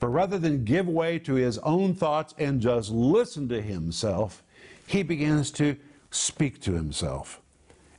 But 0.00 0.08
rather 0.08 0.38
than 0.38 0.64
give 0.64 0.88
way 0.88 1.18
to 1.18 1.34
his 1.34 1.58
own 1.58 1.94
thoughts 1.94 2.34
and 2.38 2.62
just 2.62 2.90
listen 2.90 3.46
to 3.50 3.60
himself, 3.60 4.42
he 4.86 5.02
begins 5.02 5.50
to 5.52 5.76
speak 6.10 6.62
to 6.62 6.72
himself. 6.72 7.42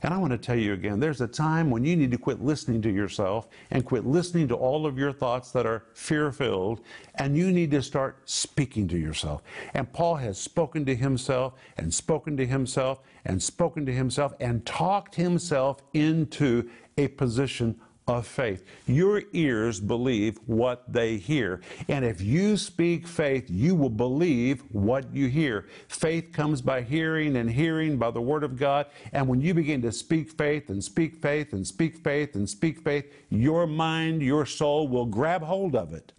And 0.06 0.14
I 0.14 0.18
want 0.18 0.30
to 0.30 0.38
tell 0.38 0.56
you 0.56 0.72
again 0.72 1.00
there's 1.00 1.20
a 1.20 1.26
time 1.26 1.68
when 1.68 1.84
you 1.84 1.96
need 1.96 2.12
to 2.12 2.16
quit 2.16 2.40
listening 2.40 2.80
to 2.82 2.90
yourself 2.92 3.48
and 3.72 3.84
quit 3.84 4.06
listening 4.06 4.46
to 4.46 4.54
all 4.54 4.86
of 4.86 4.96
your 4.96 5.10
thoughts 5.10 5.50
that 5.50 5.66
are 5.66 5.86
fear 5.94 6.30
filled, 6.30 6.80
and 7.16 7.36
you 7.36 7.50
need 7.50 7.72
to 7.72 7.82
start 7.82 8.20
speaking 8.24 8.86
to 8.86 8.96
yourself. 8.96 9.42
And 9.74 9.92
Paul 9.92 10.14
has 10.14 10.38
spoken 10.38 10.84
to 10.84 10.94
himself 10.94 11.54
and 11.76 11.92
spoken 11.92 12.36
to 12.36 12.46
himself 12.46 13.00
and 13.24 13.42
spoken 13.42 13.84
to 13.84 13.92
himself 13.92 14.32
and 14.38 14.64
talked 14.64 15.16
himself 15.16 15.82
into 15.92 16.70
a 16.96 17.08
position 17.08 17.80
of 18.06 18.26
faith. 18.26 18.64
Your 18.86 19.22
ears 19.32 19.80
believe 19.80 20.38
what 20.46 20.84
they 20.92 21.16
hear. 21.16 21.60
And 21.88 22.04
if 22.04 22.20
you 22.20 22.56
speak 22.56 23.06
faith, 23.06 23.46
you 23.48 23.74
will 23.74 23.90
believe 23.90 24.62
what 24.70 25.12
you 25.12 25.26
hear. 25.26 25.66
Faith 25.88 26.32
comes 26.32 26.62
by 26.62 26.82
hearing, 26.82 27.36
and 27.36 27.50
hearing 27.50 27.98
by 27.98 28.12
the 28.12 28.20
Word 28.20 28.44
of 28.44 28.56
God. 28.56 28.86
And 29.12 29.26
when 29.26 29.40
you 29.40 29.54
begin 29.54 29.82
to 29.82 29.92
speak 29.92 30.30
faith 30.30 30.70
and 30.70 30.82
speak 30.82 31.16
faith 31.16 31.52
and 31.52 31.66
speak 31.66 31.98
faith 31.98 32.36
and 32.36 32.48
speak 32.48 32.80
faith, 32.80 33.12
your 33.28 33.66
mind, 33.66 34.22
your 34.22 34.46
soul 34.46 34.86
will 34.86 35.06
grab 35.06 35.42
hold 35.42 35.74
of 35.74 35.92
it. 35.92 36.12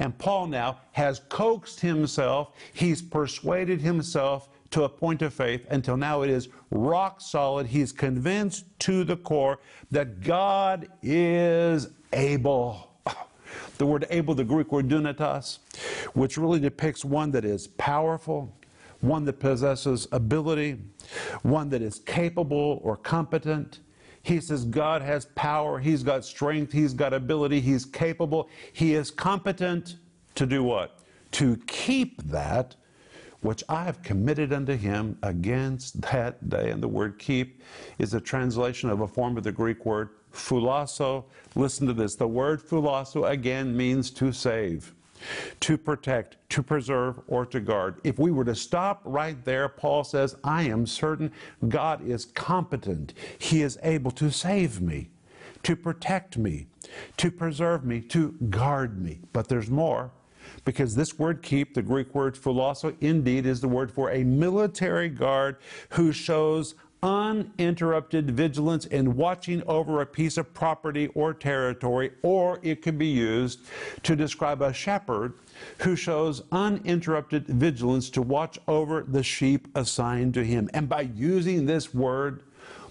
And 0.00 0.18
Paul 0.18 0.48
now 0.48 0.80
has 0.92 1.20
coaxed 1.28 1.80
himself, 1.80 2.50
he's 2.72 3.02
persuaded 3.02 3.80
himself 3.80 4.48
to 4.70 4.84
a 4.84 4.88
point 4.88 5.22
of 5.22 5.34
faith 5.34 5.66
until 5.70 5.96
now 5.96 6.22
it 6.22 6.30
is 6.30 6.48
rock 6.70 7.20
solid. 7.20 7.66
He's 7.66 7.92
convinced 7.92 8.64
to 8.80 9.04
the 9.04 9.16
core 9.16 9.58
that 9.90 10.20
God 10.20 10.88
is 11.02 11.88
able. 12.12 12.88
The 13.78 13.86
word 13.86 14.06
able, 14.10 14.34
the 14.34 14.44
Greek 14.44 14.70
word 14.72 14.88
dunatos, 14.88 15.60
which 16.12 16.36
really 16.36 16.60
depicts 16.60 17.02
one 17.02 17.30
that 17.30 17.46
is 17.46 17.66
powerful, 17.66 18.54
one 19.00 19.24
that 19.24 19.40
possesses 19.40 20.06
ability, 20.12 20.76
one 21.42 21.70
that 21.70 21.80
is 21.80 22.00
capable 22.00 22.80
or 22.84 22.96
competent. 22.96 23.80
He 24.22 24.38
says 24.40 24.64
God 24.64 25.00
has 25.00 25.24
power, 25.34 25.78
He's 25.78 26.02
got 26.02 26.26
strength, 26.26 26.72
He's 26.72 26.92
got 26.92 27.14
ability, 27.14 27.60
He's 27.60 27.86
capable, 27.86 28.50
He 28.72 28.94
is 28.94 29.10
competent 29.10 29.96
to 30.34 30.44
do 30.44 30.62
what? 30.62 30.98
To 31.32 31.56
keep 31.66 32.22
that 32.24 32.76
which 33.42 33.64
I 33.68 33.84
have 33.84 34.02
committed 34.02 34.52
unto 34.52 34.76
him 34.76 35.18
against 35.22 36.00
that 36.02 36.48
day. 36.48 36.70
And 36.70 36.82
the 36.82 36.88
word 36.88 37.18
keep 37.18 37.62
is 37.98 38.14
a 38.14 38.20
translation 38.20 38.90
of 38.90 39.00
a 39.00 39.08
form 39.08 39.36
of 39.36 39.44
the 39.44 39.52
Greek 39.52 39.86
word 39.86 40.10
phulasso. 40.32 41.24
Listen 41.54 41.86
to 41.86 41.92
this. 41.92 42.14
The 42.16 42.28
word 42.28 42.62
phulasso 42.62 43.28
again 43.30 43.76
means 43.76 44.10
to 44.12 44.32
save, 44.32 44.94
to 45.60 45.78
protect, 45.78 46.36
to 46.50 46.62
preserve, 46.62 47.20
or 47.28 47.46
to 47.46 47.60
guard. 47.60 48.00
If 48.04 48.18
we 48.18 48.30
were 48.30 48.44
to 48.44 48.54
stop 48.54 49.00
right 49.04 49.42
there, 49.44 49.68
Paul 49.68 50.04
says, 50.04 50.36
I 50.44 50.64
am 50.64 50.86
certain 50.86 51.32
God 51.68 52.06
is 52.06 52.26
competent. 52.26 53.14
He 53.38 53.62
is 53.62 53.78
able 53.82 54.10
to 54.12 54.30
save 54.30 54.80
me, 54.80 55.10
to 55.62 55.76
protect 55.76 56.36
me, 56.36 56.66
to 57.16 57.30
preserve 57.30 57.84
me, 57.84 58.00
to 58.02 58.32
guard 58.50 59.02
me. 59.02 59.20
But 59.32 59.48
there's 59.48 59.70
more 59.70 60.12
because 60.64 60.94
this 60.94 61.18
word 61.18 61.42
keep, 61.42 61.74
the 61.74 61.82
Greek 61.82 62.14
word 62.14 62.34
phulasso, 62.34 62.94
indeed 63.00 63.46
is 63.46 63.60
the 63.60 63.68
word 63.68 63.90
for 63.90 64.10
a 64.10 64.24
military 64.24 65.08
guard 65.08 65.56
who 65.90 66.12
shows 66.12 66.74
uninterrupted 67.02 68.30
vigilance 68.30 68.84
in 68.86 69.16
watching 69.16 69.62
over 69.66 70.00
a 70.00 70.06
piece 70.06 70.36
of 70.36 70.52
property 70.52 71.08
or 71.08 71.32
territory, 71.32 72.10
or 72.22 72.58
it 72.62 72.82
could 72.82 72.98
be 72.98 73.06
used 73.06 73.60
to 74.02 74.14
describe 74.14 74.60
a 74.60 74.72
shepherd 74.72 75.32
who 75.78 75.96
shows 75.96 76.42
uninterrupted 76.52 77.46
vigilance 77.46 78.10
to 78.10 78.22
watch 78.22 78.58
over 78.68 79.02
the 79.02 79.22
sheep 79.22 79.68
assigned 79.74 80.34
to 80.34 80.44
him. 80.44 80.68
And 80.74 80.88
by 80.88 81.02
using 81.02 81.66
this 81.66 81.94
word, 81.94 82.42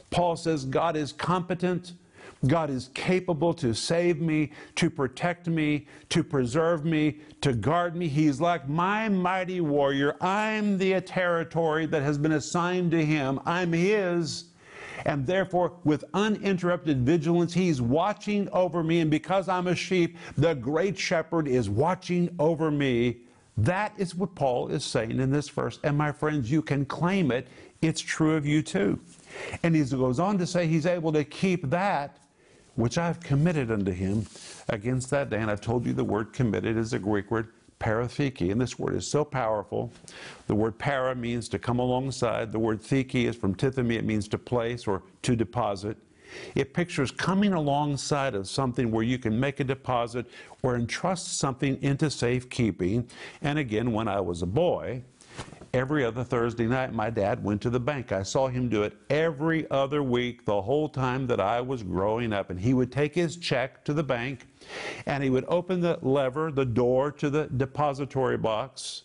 Paul 0.10 0.36
says 0.36 0.66
God 0.66 0.96
is 0.96 1.12
competent 1.12 1.94
God 2.48 2.70
is 2.70 2.90
capable 2.94 3.54
to 3.56 3.74
save 3.74 4.22
me, 4.22 4.52
to 4.76 4.90
protect 4.90 5.48
me, 5.48 5.88
to 6.10 6.24
preserve 6.24 6.86
me, 6.86 7.20
to 7.42 7.54
guard 7.54 7.96
me. 7.96 8.08
He's 8.08 8.40
like 8.40 8.70
my 8.70 9.10
mighty 9.10 9.60
warrior. 9.60 10.16
I'm 10.22 10.78
the 10.78 11.02
territory 11.02 11.86
that 11.88 12.02
has 12.02 12.18
been 12.18 12.32
assigned 12.32 12.92
to 12.92 13.06
him. 13.06 13.40
I'm 13.46 13.74
his. 13.74 14.46
And 15.06 15.26
therefore, 15.26 15.74
with 15.84 16.06
uninterrupted 16.14 17.06
vigilance, 17.06 17.54
he's 17.54 17.82
watching 17.82 18.50
over 18.50 18.84
me. 18.84 19.02
And 19.02 19.12
because 19.12 19.50
I'm 19.50 19.68
a 19.68 19.76
sheep, 19.76 20.18
the 20.38 20.54
great 20.54 20.98
shepherd 20.98 21.48
is 21.48 21.70
watching 21.70 22.34
over 22.40 22.72
me. 22.72 23.18
That 23.58 23.94
is 23.98 24.16
what 24.16 24.36
Paul 24.36 24.70
is 24.70 24.86
saying 24.86 25.20
in 25.20 25.32
this 25.32 25.50
verse. 25.50 25.80
And 25.84 25.98
my 25.98 26.14
friends, 26.14 26.50
you 26.50 26.62
can 26.62 26.86
claim 26.86 27.32
it. 27.32 27.48
It's 27.82 28.00
true 28.00 28.36
of 28.36 28.46
you 28.46 28.62
too. 28.62 29.00
And 29.64 29.76
he 29.76 29.84
goes 29.84 30.20
on 30.20 30.38
to 30.38 30.48
say 30.48 30.68
he's 30.68 30.86
able 30.86 31.12
to 31.14 31.24
keep 31.26 31.70
that 31.70 32.18
which 32.80 32.98
I 32.98 33.08
have 33.08 33.20
committed 33.20 33.72
unto 33.72 33.92
him 33.92 34.26
against 34.70 35.10
that 35.10 35.30
day. 35.30 35.38
And 35.38 35.52
I've 35.52 35.60
told 35.60 35.86
you 35.86 35.92
the 35.92 36.04
word 36.04 36.32
committed 36.32 36.78
is 36.78 36.94
a 36.94 37.00
Greek 37.00 37.30
word 37.30 37.50
paratheke, 37.80 38.52
and 38.52 38.60
this 38.60 38.80
word 38.80 38.96
is 38.96 39.06
so 39.06 39.26
powerful. 39.26 39.92
The 40.48 40.56
word 40.56 40.78
para 40.78 41.14
means 41.14 41.50
to 41.50 41.60
come 41.60 41.80
alongside. 41.80 42.52
The 42.52 42.60
word 42.60 42.82
theke 42.82 43.28
is 43.28 43.36
from 43.36 43.54
tithemi, 43.56 43.96
it 43.96 44.06
means 44.06 44.28
to 44.30 44.38
place 44.38 44.88
or 44.88 45.04
to 45.24 45.36
deposit. 45.36 45.98
It 46.56 46.74
pictures 46.74 47.12
coming 47.12 47.54
alongside 47.54 48.36
of 48.36 48.48
something 48.48 48.92
where 48.92 49.04
you 49.04 49.18
can 49.18 49.38
make 49.38 49.60
a 49.60 49.64
deposit 49.64 50.28
or 50.62 50.76
entrust 50.76 51.38
something 51.38 51.82
into 51.82 52.10
safekeeping. 52.10 53.10
And 53.42 53.60
again, 53.60 53.92
when 53.92 54.08
I 54.08 54.22
was 54.22 54.42
a 54.42 54.48
boy, 54.48 55.04
every 55.74 56.04
other 56.04 56.24
Thursday 56.24 56.68
night, 56.68 56.94
my 56.94 57.10
dad 57.10 57.44
went 57.44 57.62
to 57.62 57.70
the 57.70 57.80
bank. 57.80 58.12
I 58.12 58.24
saw 58.24 58.48
him 58.48 58.70
do 58.70 58.84
it 58.84 58.96
every 59.10 59.70
other 59.70 60.04
week 60.04 60.46
the 60.46 60.62
whole 60.62 60.90
time 60.90 61.28
that 61.28 61.40
I 61.40 61.62
was 61.62 61.84
growing 61.84 62.34
up. 62.34 62.50
And 62.50 62.60
he 62.60 62.74
would 62.74 62.92
take 62.92 63.16
his 63.16 63.38
check 63.38 63.84
to 63.86 63.94
the 63.94 64.04
bank 64.04 64.48
and 65.06 65.24
he 65.24 65.30
would 65.30 65.46
open 65.48 65.82
the 65.82 66.00
lever, 66.02 66.52
the 66.52 66.66
door 66.66 67.12
to 67.14 67.30
the 67.30 67.48
depository 67.48 68.38
box. 68.38 69.04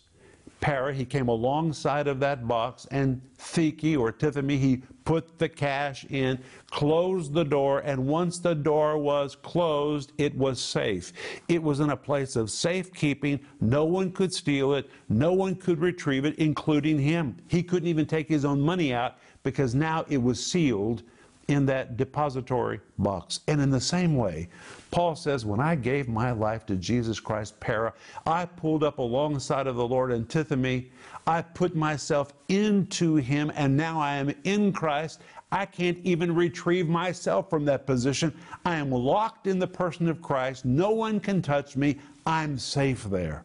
Para, 0.59 0.93
he 0.93 1.05
came 1.05 1.27
alongside 1.27 2.07
of 2.07 2.19
that 2.21 2.47
box, 2.47 2.87
and 2.91 3.21
Theke 3.37 3.97
or 3.97 4.11
Tithemi, 4.11 4.57
he 4.57 4.83
put 5.03 5.37
the 5.37 5.47
cash 5.47 6.05
in, 6.05 6.39
closed 6.71 7.33
the 7.33 7.43
door, 7.43 7.79
and 7.79 8.07
once 8.07 8.39
the 8.39 8.55
door 8.55 8.97
was 8.97 9.35
closed, 9.35 10.11
it 10.17 10.35
was 10.35 10.59
safe. 10.59 11.13
It 11.47 11.61
was 11.61 11.79
in 11.79 11.91
a 11.91 11.97
place 11.97 12.35
of 12.35 12.49
safekeeping. 12.49 13.39
No 13.61 13.85
one 13.85 14.11
could 14.11 14.33
steal 14.33 14.73
it, 14.73 14.89
no 15.09 15.33
one 15.33 15.55
could 15.55 15.79
retrieve 15.79 16.25
it, 16.25 16.35
including 16.37 16.99
him. 16.99 17.37
He 17.47 17.61
couldn't 17.61 17.87
even 17.87 18.05
take 18.05 18.27
his 18.27 18.45
own 18.45 18.59
money 18.59 18.93
out 18.93 19.17
because 19.43 19.75
now 19.75 20.05
it 20.09 20.21
was 20.21 20.43
sealed 20.43 21.03
in 21.47 21.65
that 21.67 21.97
depository 21.97 22.79
box. 22.97 23.41
And 23.47 23.61
in 23.61 23.69
the 23.69 23.79
same 23.79 24.15
way, 24.15 24.49
Paul 24.91 25.15
says, 25.15 25.45
when 25.45 25.59
I 25.59 25.75
gave 25.75 26.07
my 26.07 26.31
life 26.31 26.65
to 26.67 26.75
Jesus 26.75 27.19
Christ, 27.19 27.59
para, 27.59 27.93
I 28.25 28.45
pulled 28.45 28.83
up 28.83 28.97
alongside 28.97 29.67
of 29.67 29.75
the 29.75 29.87
Lord 29.87 30.11
and 30.11 30.27
tithemi. 30.27 30.87
I 31.27 31.41
put 31.41 31.75
myself 31.75 32.33
into 32.49 33.15
him, 33.15 33.51
and 33.55 33.75
now 33.75 33.99
I 33.99 34.15
am 34.15 34.33
in 34.43 34.71
Christ. 34.71 35.21
I 35.51 35.65
can't 35.65 35.99
even 36.03 36.33
retrieve 36.33 36.87
myself 36.87 37.49
from 37.49 37.65
that 37.65 37.85
position. 37.85 38.33
I 38.65 38.75
am 38.75 38.91
locked 38.91 39.47
in 39.47 39.59
the 39.59 39.67
person 39.67 40.07
of 40.07 40.21
Christ. 40.21 40.65
No 40.65 40.91
one 40.91 41.19
can 41.19 41.41
touch 41.41 41.77
me. 41.77 41.99
I'm 42.25 42.57
safe 42.57 43.03
there. 43.05 43.43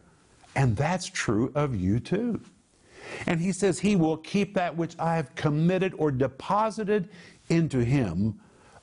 And 0.55 0.75
that's 0.75 1.05
true 1.07 1.51
of 1.55 1.75
you 1.75 1.99
too. 1.99 2.41
And 3.27 3.39
he 3.39 3.51
says, 3.51 3.79
He 3.79 3.95
will 3.95 4.17
keep 4.17 4.53
that 4.55 4.75
which 4.75 4.97
I 4.99 5.15
have 5.15 5.33
committed 5.35 5.93
or 5.97 6.11
deposited 6.11 7.09
into 7.51 7.83
Him 7.83 8.39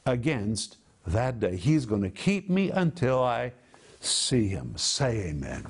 against 0.06 0.76
that 1.06 1.40
day. 1.40 1.56
He's 1.56 1.86
going 1.86 2.02
to 2.02 2.10
keep 2.10 2.48
me 2.48 2.70
until 2.70 3.22
I 3.22 3.52
see 4.00 4.46
Him. 4.48 4.74
Say 4.76 5.30
amen. 5.30 5.66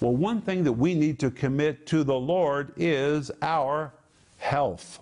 Well, 0.00 0.14
one 0.14 0.40
thing 0.40 0.64
that 0.64 0.72
we 0.72 0.94
need 0.94 1.18
to 1.20 1.30
commit 1.30 1.86
to 1.88 2.04
the 2.04 2.14
Lord 2.14 2.72
is 2.76 3.30
our 3.42 3.92
health. 4.38 5.00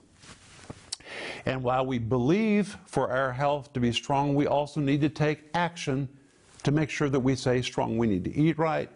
And 1.45 1.63
while 1.63 1.85
we 1.85 1.99
believe 1.99 2.77
for 2.87 3.11
our 3.11 3.33
health 3.33 3.73
to 3.73 3.81
be 3.81 3.93
strong, 3.93 4.35
we 4.35 4.47
also 4.47 4.81
need 4.81 5.01
to 5.01 5.09
take 5.09 5.51
action 5.55 6.09
to 6.63 6.71
make 6.71 6.89
sure 6.89 7.09
that 7.09 7.21
we 7.21 7.35
stay 7.35 7.61
strong. 7.63 7.99
We 7.99 8.07
need 8.07 8.25
to 8.25 8.35
eat 8.35 8.59
right. 8.59 8.89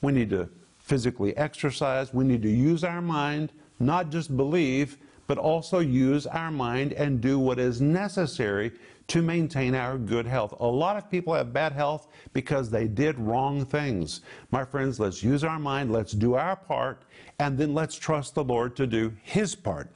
We 0.00 0.12
need 0.12 0.30
to 0.30 0.48
physically 0.80 1.36
exercise. 1.36 2.12
We 2.12 2.24
need 2.24 2.42
to 2.42 2.50
use 2.50 2.82
our 2.82 3.00
mind, 3.00 3.52
not 3.78 4.10
just 4.10 4.36
believe, 4.36 4.98
but 5.26 5.38
also 5.38 5.78
use 5.78 6.26
our 6.26 6.50
mind 6.50 6.92
and 6.92 7.20
do 7.20 7.38
what 7.38 7.58
is 7.58 7.80
necessary 7.80 8.72
to 9.08 9.22
maintain 9.22 9.74
our 9.74 9.98
good 9.98 10.26
health. 10.26 10.54
A 10.60 10.66
lot 10.66 10.96
of 10.96 11.10
people 11.10 11.34
have 11.34 11.52
bad 11.52 11.72
health 11.72 12.08
because 12.32 12.70
they 12.70 12.86
did 12.88 13.18
wrong 13.18 13.64
things. 13.64 14.22
My 14.50 14.64
friends, 14.64 14.98
let's 15.00 15.22
use 15.22 15.44
our 15.44 15.58
mind, 15.58 15.92
let's 15.92 16.12
do 16.12 16.34
our 16.34 16.56
part, 16.56 17.02
and 17.38 17.58
then 17.58 17.74
let's 17.74 17.96
trust 17.96 18.34
the 18.34 18.44
Lord 18.44 18.76
to 18.76 18.86
do 18.86 19.12
His 19.22 19.54
part. 19.54 19.90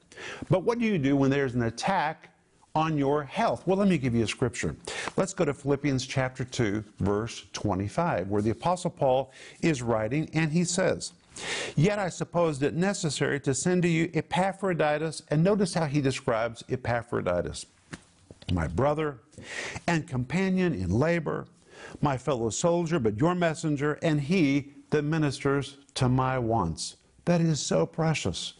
But 0.48 0.64
what 0.64 0.78
do 0.78 0.84
you 0.84 0.98
do 0.98 1.16
when 1.16 1.30
there's 1.30 1.54
an 1.54 1.62
attack 1.62 2.30
on 2.74 2.98
your 2.98 3.24
health? 3.24 3.66
Well, 3.66 3.78
let 3.78 3.88
me 3.88 3.96
give 3.96 4.14
you 4.14 4.24
a 4.24 4.28
scripture. 4.28 4.76
Let's 5.16 5.32
go 5.32 5.44
to 5.44 5.54
Philippians 5.54 6.06
chapter 6.06 6.44
2, 6.44 6.84
verse 7.00 7.46
25, 7.52 8.28
where 8.28 8.42
the 8.42 8.50
Apostle 8.50 8.90
Paul 8.90 9.32
is 9.62 9.82
writing, 9.82 10.28
and 10.34 10.52
he 10.52 10.64
says, 10.64 11.12
Yet 11.76 11.98
I 11.98 12.08
supposed 12.08 12.62
it 12.62 12.74
necessary 12.74 13.40
to 13.40 13.54
send 13.54 13.82
to 13.82 13.88
you 13.88 14.10
Epaphroditus, 14.14 15.22
and 15.30 15.44
notice 15.44 15.74
how 15.74 15.86
he 15.86 16.00
describes 16.00 16.64
Epaphroditus 16.68 17.66
my 18.52 18.68
brother 18.68 19.18
and 19.86 20.06
companion 20.06 20.72
in 20.72 20.90
labor, 20.90 21.46
my 22.00 22.16
fellow 22.16 22.50
soldier, 22.50 22.98
but 22.98 23.18
your 23.18 23.34
messenger, 23.34 23.98
and 24.02 24.20
he 24.20 24.72
that 24.90 25.02
ministers 25.02 25.78
to 25.94 26.08
my 26.08 26.38
wants. 26.38 26.96
That 27.24 27.40
is 27.40 27.60
so 27.60 27.86
precious 27.86 28.54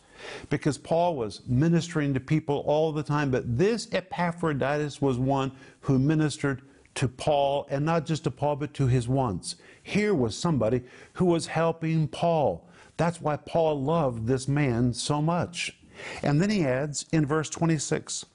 because 0.51 0.77
Paul 0.77 1.17
was 1.17 1.43
ministering 1.47 2.15
to 2.15 2.21
people 2.21 2.65
all 2.67 2.91
the 2.91 3.03
time, 3.03 3.31
but 3.31 3.57
this 3.57 3.89
Epaphroditus 3.93 5.01
was 5.01 5.19
one 5.19 5.53
who 5.81 5.99
ministered 5.99 6.63
to 6.97 7.07
Paul, 7.07 7.67
and 7.71 7.85
not 7.85 8.07
just 8.07 8.25
to 8.25 8.31
Paul, 8.31 8.57
but 8.57 8.75
to 8.75 8.87
his 8.87 9.07
wants. 9.07 9.57
Here 9.87 10.17
was 10.17 10.37
somebody 10.37 10.83
who 11.13 11.27
was 11.27 11.47
helping 11.47 12.09
Paul. 12.09 12.69
That's 12.97 13.21
why 13.21 13.37
Paul 13.37 13.81
loved 13.81 14.27
this 14.27 14.49
man 14.49 14.93
so 14.93 15.23
much. 15.23 15.79
And 16.25 16.43
then 16.43 16.51
he 16.51 16.65
adds 16.65 17.07
in 17.13 17.25
verse 17.25 17.49
26 17.51 18.27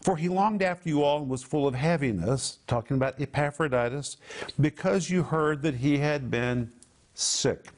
For 0.00 0.16
he 0.16 0.28
longed 0.28 0.60
after 0.60 0.88
you 0.88 1.04
all 1.04 1.20
and 1.20 1.28
was 1.28 1.44
full 1.44 1.68
of 1.68 1.76
heaviness, 1.76 2.58
talking 2.66 2.96
about 2.96 3.20
Epaphroditus, 3.20 4.16
because 4.60 5.08
you 5.08 5.22
heard 5.22 5.62
that 5.62 5.76
he 5.76 5.98
had 5.98 6.32
been 6.32 6.72
sick. 7.14 7.68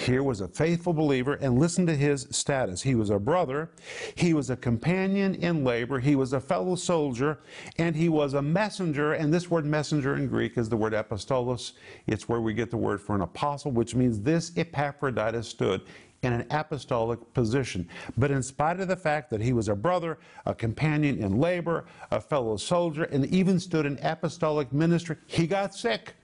Here 0.00 0.22
was 0.22 0.40
a 0.40 0.48
faithful 0.48 0.94
believer, 0.94 1.34
and 1.34 1.58
listen 1.58 1.86
to 1.86 1.94
his 1.94 2.26
status. 2.30 2.80
He 2.80 2.94
was 2.94 3.10
a 3.10 3.18
brother, 3.18 3.70
he 4.14 4.32
was 4.32 4.48
a 4.48 4.56
companion 4.56 5.34
in 5.34 5.62
labor, 5.62 5.98
he 5.98 6.16
was 6.16 6.32
a 6.32 6.40
fellow 6.40 6.74
soldier, 6.74 7.40
and 7.76 7.94
he 7.94 8.08
was 8.08 8.32
a 8.32 8.40
messenger. 8.40 9.12
And 9.12 9.32
this 9.32 9.50
word 9.50 9.66
messenger 9.66 10.16
in 10.16 10.26
Greek 10.26 10.56
is 10.56 10.70
the 10.70 10.76
word 10.78 10.94
apostolos. 10.94 11.72
It's 12.06 12.30
where 12.30 12.40
we 12.40 12.54
get 12.54 12.70
the 12.70 12.78
word 12.78 13.02
for 13.02 13.14
an 13.14 13.20
apostle, 13.20 13.72
which 13.72 13.94
means 13.94 14.22
this 14.22 14.52
Epaphroditus 14.56 15.46
stood 15.46 15.82
in 16.22 16.32
an 16.32 16.46
apostolic 16.50 17.34
position. 17.34 17.86
But 18.16 18.30
in 18.30 18.42
spite 18.42 18.80
of 18.80 18.88
the 18.88 18.96
fact 18.96 19.28
that 19.28 19.42
he 19.42 19.52
was 19.52 19.68
a 19.68 19.76
brother, 19.76 20.18
a 20.46 20.54
companion 20.54 21.22
in 21.22 21.38
labor, 21.38 21.84
a 22.10 22.22
fellow 22.22 22.56
soldier, 22.56 23.04
and 23.04 23.26
even 23.26 23.60
stood 23.60 23.84
in 23.84 23.98
apostolic 24.02 24.72
ministry, 24.72 25.16
he 25.26 25.46
got 25.46 25.74
sick, 25.74 26.14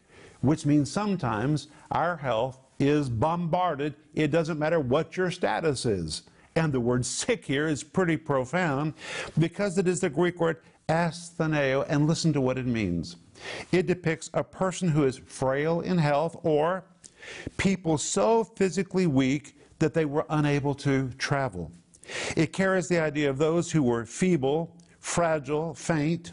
which 0.41 0.65
means 0.65 0.91
sometimes 0.91 1.69
our 1.91 2.17
health 2.17 2.66
is 2.79 3.09
bombarded. 3.09 3.95
It 4.15 4.31
doesn't 4.31 4.59
matter 4.59 4.81
what 4.81 5.17
your 5.17 5.31
status 5.31 5.87
is. 5.87 6.23
And 6.55 6.73
the 6.73 6.81
word 6.81 7.05
sick 7.05 7.45
here 7.45 7.69
is 7.69 7.83
pretty 7.83 8.17
profound 8.17 8.95
because 9.39 9.77
it 9.79 9.87
is 9.87 10.01
the 10.01 10.11
Greek 10.11 10.41
word 10.41 10.59
astheneo, 10.89 11.85
and 11.89 12.07
listen 12.07 12.33
to 12.33 12.41
what 12.41 12.59
it 12.59 12.67
means. 12.67 13.17
It 13.73 13.87
depicts 13.87 14.31
a 14.35 14.45
person 14.45 14.89
who 14.89 15.05
is 15.05 15.19
frail 15.19 15.81
in 15.81 15.99
health 15.99 16.37
or 16.43 16.85
people 17.57 17.99
so 17.99 18.45
physically 18.45 19.07
weak 19.07 19.59
that 19.79 19.95
they 19.95 20.05
were 20.05 20.25
unable 20.31 20.75
to 20.77 21.11
travel. 21.19 21.71
It 22.37 22.53
carries 22.53 22.89
the 22.89 23.01
idea 23.01 23.29
of 23.29 23.39
those 23.39 23.71
who 23.71 23.83
were 23.83 24.07
feeble, 24.07 24.77
fragile, 25.01 25.75
faint, 25.75 26.33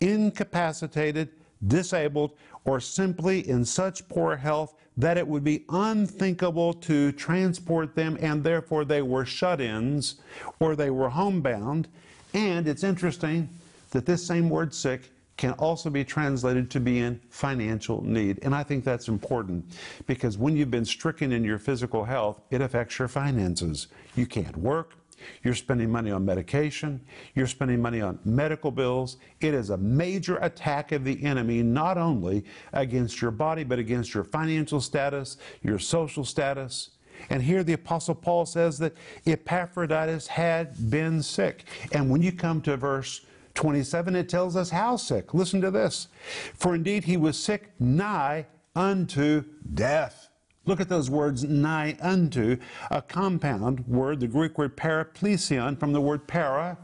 incapacitated, 0.00 1.30
disabled, 1.66 2.32
or 2.64 2.78
simply 2.78 3.48
in 3.48 3.64
such 3.64 4.06
poor 4.08 4.36
health 4.36 4.74
that 4.96 5.18
it 5.18 5.26
would 5.26 5.44
be 5.44 5.64
unthinkable 5.68 6.72
to 6.72 7.12
transport 7.12 7.94
them, 7.94 8.16
and 8.20 8.44
therefore 8.44 8.84
they 8.84 9.02
were 9.02 9.24
shut 9.24 9.60
ins 9.60 10.16
or 10.60 10.76
they 10.76 10.90
were 10.90 11.08
homebound. 11.08 11.88
And 12.32 12.68
it's 12.68 12.84
interesting 12.84 13.48
that 13.90 14.06
this 14.06 14.24
same 14.24 14.48
word 14.48 14.74
sick 14.74 15.10
can 15.36 15.52
also 15.52 15.90
be 15.90 16.04
translated 16.04 16.70
to 16.70 16.80
be 16.80 17.00
in 17.00 17.20
financial 17.28 18.02
need. 18.04 18.38
And 18.42 18.54
I 18.54 18.62
think 18.62 18.84
that's 18.84 19.08
important 19.08 19.64
because 20.06 20.38
when 20.38 20.56
you've 20.56 20.70
been 20.70 20.84
stricken 20.84 21.32
in 21.32 21.42
your 21.42 21.58
physical 21.58 22.04
health, 22.04 22.40
it 22.50 22.60
affects 22.60 22.98
your 22.98 23.08
finances. 23.08 23.88
You 24.14 24.26
can't 24.26 24.56
work, 24.56 24.94
you're 25.42 25.54
spending 25.54 25.90
money 25.90 26.10
on 26.10 26.24
medication. 26.24 27.00
You're 27.34 27.46
spending 27.46 27.80
money 27.80 28.00
on 28.00 28.18
medical 28.24 28.70
bills. 28.70 29.16
It 29.40 29.54
is 29.54 29.70
a 29.70 29.76
major 29.76 30.36
attack 30.38 30.92
of 30.92 31.04
the 31.04 31.22
enemy, 31.24 31.62
not 31.62 31.98
only 31.98 32.44
against 32.72 33.20
your 33.20 33.30
body, 33.30 33.64
but 33.64 33.78
against 33.78 34.14
your 34.14 34.24
financial 34.24 34.80
status, 34.80 35.36
your 35.62 35.78
social 35.78 36.24
status. 36.24 36.90
And 37.30 37.42
here 37.42 37.62
the 37.62 37.74
Apostle 37.74 38.14
Paul 38.14 38.46
says 38.46 38.78
that 38.78 38.94
Epaphroditus 39.26 40.26
had 40.26 40.90
been 40.90 41.22
sick. 41.22 41.64
And 41.92 42.10
when 42.10 42.22
you 42.22 42.32
come 42.32 42.60
to 42.62 42.76
verse 42.76 43.24
27, 43.54 44.16
it 44.16 44.28
tells 44.28 44.56
us 44.56 44.70
how 44.70 44.96
sick. 44.96 45.32
Listen 45.32 45.60
to 45.60 45.70
this. 45.70 46.08
For 46.54 46.74
indeed 46.74 47.04
he 47.04 47.16
was 47.16 47.38
sick 47.38 47.70
nigh 47.78 48.46
unto 48.74 49.44
death. 49.74 50.23
Look 50.66 50.80
at 50.80 50.88
those 50.88 51.10
words, 51.10 51.44
nigh 51.44 51.96
unto, 52.00 52.56
a 52.90 53.02
compound 53.02 53.86
word, 53.86 54.20
the 54.20 54.28
Greek 54.28 54.56
word 54.56 54.76
paraplesion, 54.76 55.78
from 55.78 55.92
the 55.92 56.00
word 56.00 56.26
para, 56.26 56.78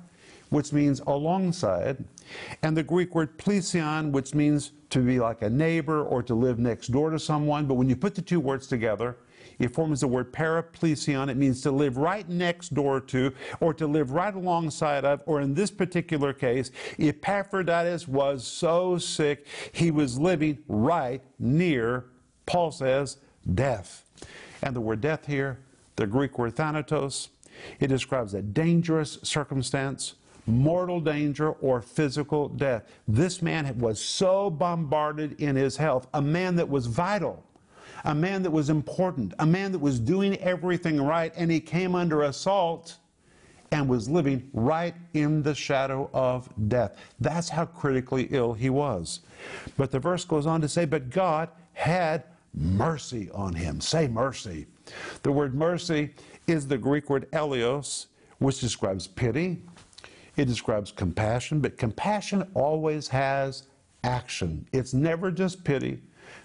which 0.51 0.73
means 0.73 1.01
alongside, 1.07 2.05
and 2.63 2.77
the 2.77 2.83
Greek 2.83 3.15
word 3.15 3.39
plesion, 3.39 4.11
which 4.11 4.35
means 4.35 4.73
to 4.91 5.01
be 5.01 5.19
like 5.19 5.43
a 5.43 5.49
neighbor 5.49 6.03
or 6.03 6.23
to 6.23 6.35
live 6.35 6.59
next 6.59 6.89
door 6.89 7.11
to 7.11 7.19
someone. 7.19 7.67
But 7.67 7.75
when 7.75 7.89
you 7.89 7.97
put 7.97 8.15
the 8.15 8.23
two 8.23 8.41
words 8.41 8.67
together, 8.67 9.17
it 9.59 9.75
forms 9.75 10.01
the 10.01 10.09
word 10.09 10.33
paraplesion. 10.33 11.29
It 11.29 11.37
means 11.37 11.61
to 11.63 11.71
live 11.71 11.97
right 11.97 12.29
next 12.29 12.75
door 12.75 13.01
to, 13.03 13.33
or 13.61 13.73
to 13.75 13.87
live 13.87 14.11
right 14.11 14.35
alongside 14.35 15.05
of, 15.05 15.23
or 15.27 15.41
in 15.41 15.55
this 15.55 15.71
particular 15.71 16.33
case, 16.33 16.71
Epaphroditus 16.99 18.09
was 18.09 18.47
so 18.47 18.99
sick, 18.99 19.47
he 19.73 19.91
was 19.91 20.19
living 20.19 20.59
right 20.67 21.23
near, 21.39 22.07
Paul 22.47 22.73
says, 22.73 23.19
death. 23.55 24.05
And 24.63 24.75
the 24.75 24.81
word 24.81 25.01
death 25.01 25.27
here, 25.27 25.59
the 25.97 26.07
Greek 26.07 26.39
word 26.39 26.57
thanatos, 26.57 27.29
it 27.79 27.89
describes 27.89 28.35
a 28.35 28.43
dangerous 28.43 29.19
circumstance, 29.23 30.15
mortal 30.47 31.01
danger, 31.01 31.51
or 31.51 31.83
physical 31.83 32.49
death. 32.49 32.85
This 33.07 33.43
man 33.43 33.79
was 33.79 34.03
so 34.03 34.51
bombarded 34.51 35.41
in 35.41 35.57
his 35.57 35.77
health, 35.77 36.07
a 36.15 36.23
man 36.23 36.57
that 36.57 36.69
was 36.69 36.87
vital, 36.87 37.45
a 38.05 38.15
man 38.15 38.43
that 38.43 38.51
was 38.51 38.71
important, 38.71 39.35
a 39.39 39.47
man 39.47 39.73
that 39.73 39.79
was 39.79 40.01
doing 40.01 40.37
everything 40.39 41.01
right, 41.01 41.33
and 41.37 41.51
he 41.51 41.61
came 41.61 41.95
under 41.95 42.23
assault 42.23 42.97
and 43.73 43.89
was 43.89 44.09
living 44.09 44.49
right 44.53 44.95
in 45.15 45.43
the 45.43 45.55
shadow 45.55 46.11
of 46.13 46.49
death. 46.69 46.97
That's 47.21 47.49
how 47.49 47.67
critically 47.67 48.29
ill 48.31 48.53
he 48.53 48.69
was. 48.71 49.21
But 49.77 49.91
the 49.91 50.01
verse 50.01 50.25
goes 50.25 50.47
on 50.47 50.61
to 50.63 50.69
say, 50.69 50.85
But 50.85 51.11
God 51.11 51.51
had 51.73 52.25
mercy 52.55 53.31
on 53.33 53.55
him. 53.55 53.81
Say 53.81 54.09
mercy. 54.09 54.67
The 55.23 55.33
word 55.33 55.55
mercy 55.55 56.11
is 56.47 56.67
the 56.67 56.79
Greek 56.79 57.11
word 57.11 57.31
eleos, 57.33 58.07
which 58.39 58.61
describes 58.61 59.07
pity. 59.07 59.63
It 60.37 60.47
describes 60.47 60.93
compassion, 60.93 61.61
but 61.61 61.77
compassion 61.77 62.49
always 62.55 63.09
has 63.09 63.65
action. 64.05 64.67
It's 64.73 64.95
never 64.95 65.31
just 65.31 65.65
pity. 65.65 66.01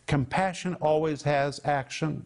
Compassion 0.07 0.75
always 0.75 1.21
has 1.23 1.61
action. 1.65 2.25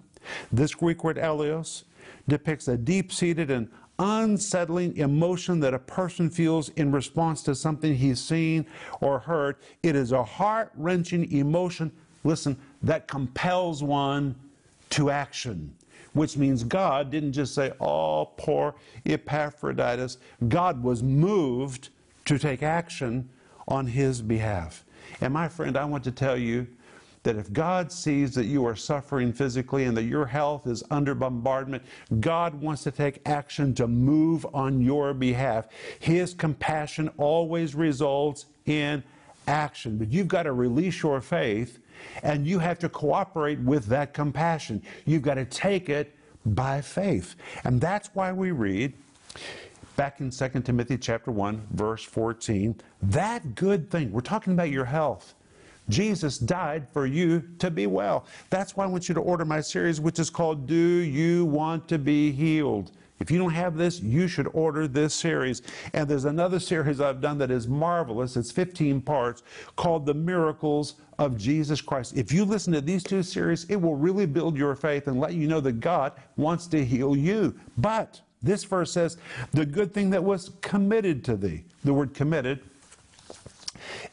This 0.51 0.73
Greek 0.73 1.03
word 1.03 1.17
eleos 1.17 1.83
depicts 2.27 2.67
a 2.67 2.77
deep 2.77 3.11
seated 3.11 3.51
and 3.51 3.69
unsettling 3.99 4.95
emotion 4.97 5.59
that 5.59 5.73
a 5.73 5.79
person 5.79 6.29
feels 6.29 6.69
in 6.69 6.91
response 6.91 7.43
to 7.43 7.53
something 7.53 7.95
he's 7.95 8.19
seen 8.19 8.65
or 9.01 9.19
heard. 9.19 9.57
It 9.83 9.95
is 9.95 10.11
a 10.11 10.23
heart 10.23 10.71
wrenching 10.75 11.31
emotion 11.31 11.91
listen, 12.23 12.57
that 12.83 13.07
compels 13.07 13.83
one 13.83 14.35
to 14.91 15.09
action, 15.09 15.73
which 16.13 16.37
means 16.37 16.63
God 16.63 17.11
didn't 17.11 17.33
just 17.33 17.53
say, 17.53 17.71
oh, 17.79 18.31
poor 18.37 18.75
Epaphroditus. 19.05 20.17
God 20.47 20.81
was 20.83 21.03
moved 21.03 21.89
to 22.25 22.39
take 22.39 22.63
action 22.63 23.29
on 23.67 23.87
his 23.87 24.21
behalf. 24.21 24.85
And 25.21 25.33
my 25.33 25.47
friend, 25.47 25.77
I 25.77 25.85
want 25.85 26.03
to 26.05 26.11
tell 26.11 26.37
you 26.37 26.67
that 27.23 27.35
if 27.35 27.51
God 27.51 27.91
sees 27.91 28.33
that 28.35 28.45
you 28.45 28.65
are 28.65 28.75
suffering 28.75 29.33
physically 29.33 29.85
and 29.85 29.97
that 29.97 30.03
your 30.03 30.25
health 30.25 30.67
is 30.67 30.83
under 30.89 31.13
bombardment, 31.13 31.83
God 32.19 32.55
wants 32.55 32.83
to 32.83 32.91
take 32.91 33.19
action 33.27 33.73
to 33.75 33.87
move 33.87 34.45
on 34.53 34.81
your 34.81 35.13
behalf. 35.13 35.67
His 35.99 36.33
compassion 36.33 37.09
always 37.17 37.75
results 37.75 38.45
in 38.65 39.03
action, 39.47 39.97
but 39.97 40.09
you've 40.09 40.27
got 40.27 40.43
to 40.43 40.53
release 40.53 41.03
your 41.03 41.19
faith 41.19 41.79
and 42.23 42.45
you 42.45 42.59
have 42.59 42.79
to 42.79 42.89
cooperate 42.89 43.59
with 43.59 43.85
that 43.88 44.13
compassion. 44.13 44.81
You've 45.05 45.21
got 45.21 45.35
to 45.35 45.45
take 45.45 45.89
it 45.89 46.15
by 46.45 46.81
faith. 46.81 47.35
And 47.63 47.79
that's 47.79 48.09
why 48.13 48.31
we 48.31 48.51
read 48.51 48.93
back 49.95 50.21
in 50.21 50.29
2 50.29 50.49
Timothy 50.62 50.97
chapter 50.97 51.31
1 51.31 51.67
verse 51.71 52.03
14, 52.03 52.75
that 53.01 53.55
good 53.55 53.89
thing. 53.91 54.12
We're 54.12 54.21
talking 54.21 54.53
about 54.53 54.69
your 54.69 54.85
health. 54.85 55.35
Jesus 55.89 56.38
died 56.38 56.88
for 56.93 57.05
you 57.05 57.43
to 57.57 57.71
be 57.71 57.88
well. 57.88 58.25
That's 58.49 58.77
why 58.77 58.85
I 58.85 58.88
want 58.88 59.09
you 59.09 59.15
to 59.15 59.21
order 59.21 59.43
my 59.43 59.59
series, 59.59 59.99
which 59.99 60.19
is 60.19 60.29
called 60.29 60.67
Do 60.67 60.75
You 60.75 61.45
Want 61.45 61.88
to 61.89 61.97
Be 61.97 62.31
Healed? 62.31 62.91
If 63.19 63.29
you 63.29 63.38
don't 63.38 63.51
have 63.51 63.75
this, 63.75 63.99
you 63.99 64.27
should 64.27 64.47
order 64.53 64.88
this 64.88 65.13
series. 65.13 65.62
And 65.93 66.08
there's 66.08 66.25
another 66.25 66.60
series 66.60 67.01
I've 67.01 67.21
done 67.21 67.38
that 67.39 67.51
is 67.51 67.67
marvelous. 67.67 68.38
It's 68.38 68.51
15 68.51 69.01
parts 69.01 69.43
called 69.75 70.05
The 70.05 70.13
Miracles 70.13 70.95
of 71.17 71.38
Jesus 71.38 71.82
Christ. 71.82 72.15
If 72.15 72.32
you 72.32 72.45
listen 72.45 72.71
to 72.73 72.82
these 72.82 73.03
two 73.03 73.23
series, 73.23 73.65
it 73.65 73.75
will 73.75 73.95
really 73.95 74.25
build 74.25 74.55
your 74.55 74.75
faith 74.75 75.08
and 75.08 75.19
let 75.19 75.34
you 75.34 75.47
know 75.47 75.60
that 75.62 75.82
God 75.82 76.13
wants 76.38 76.65
to 76.67 76.84
heal 76.84 77.15
you. 77.15 77.53
But 77.77 78.21
this 78.41 78.63
verse 78.63 78.91
says, 78.93 79.17
the 79.51 79.65
good 79.65 79.93
thing 79.93 80.10
that 80.12 80.23
was 80.23 80.51
committed 80.62 81.25
to 81.25 81.36
thee. 81.36 81.65
The 81.84 81.93
word 81.93 82.13
committed 82.13 82.62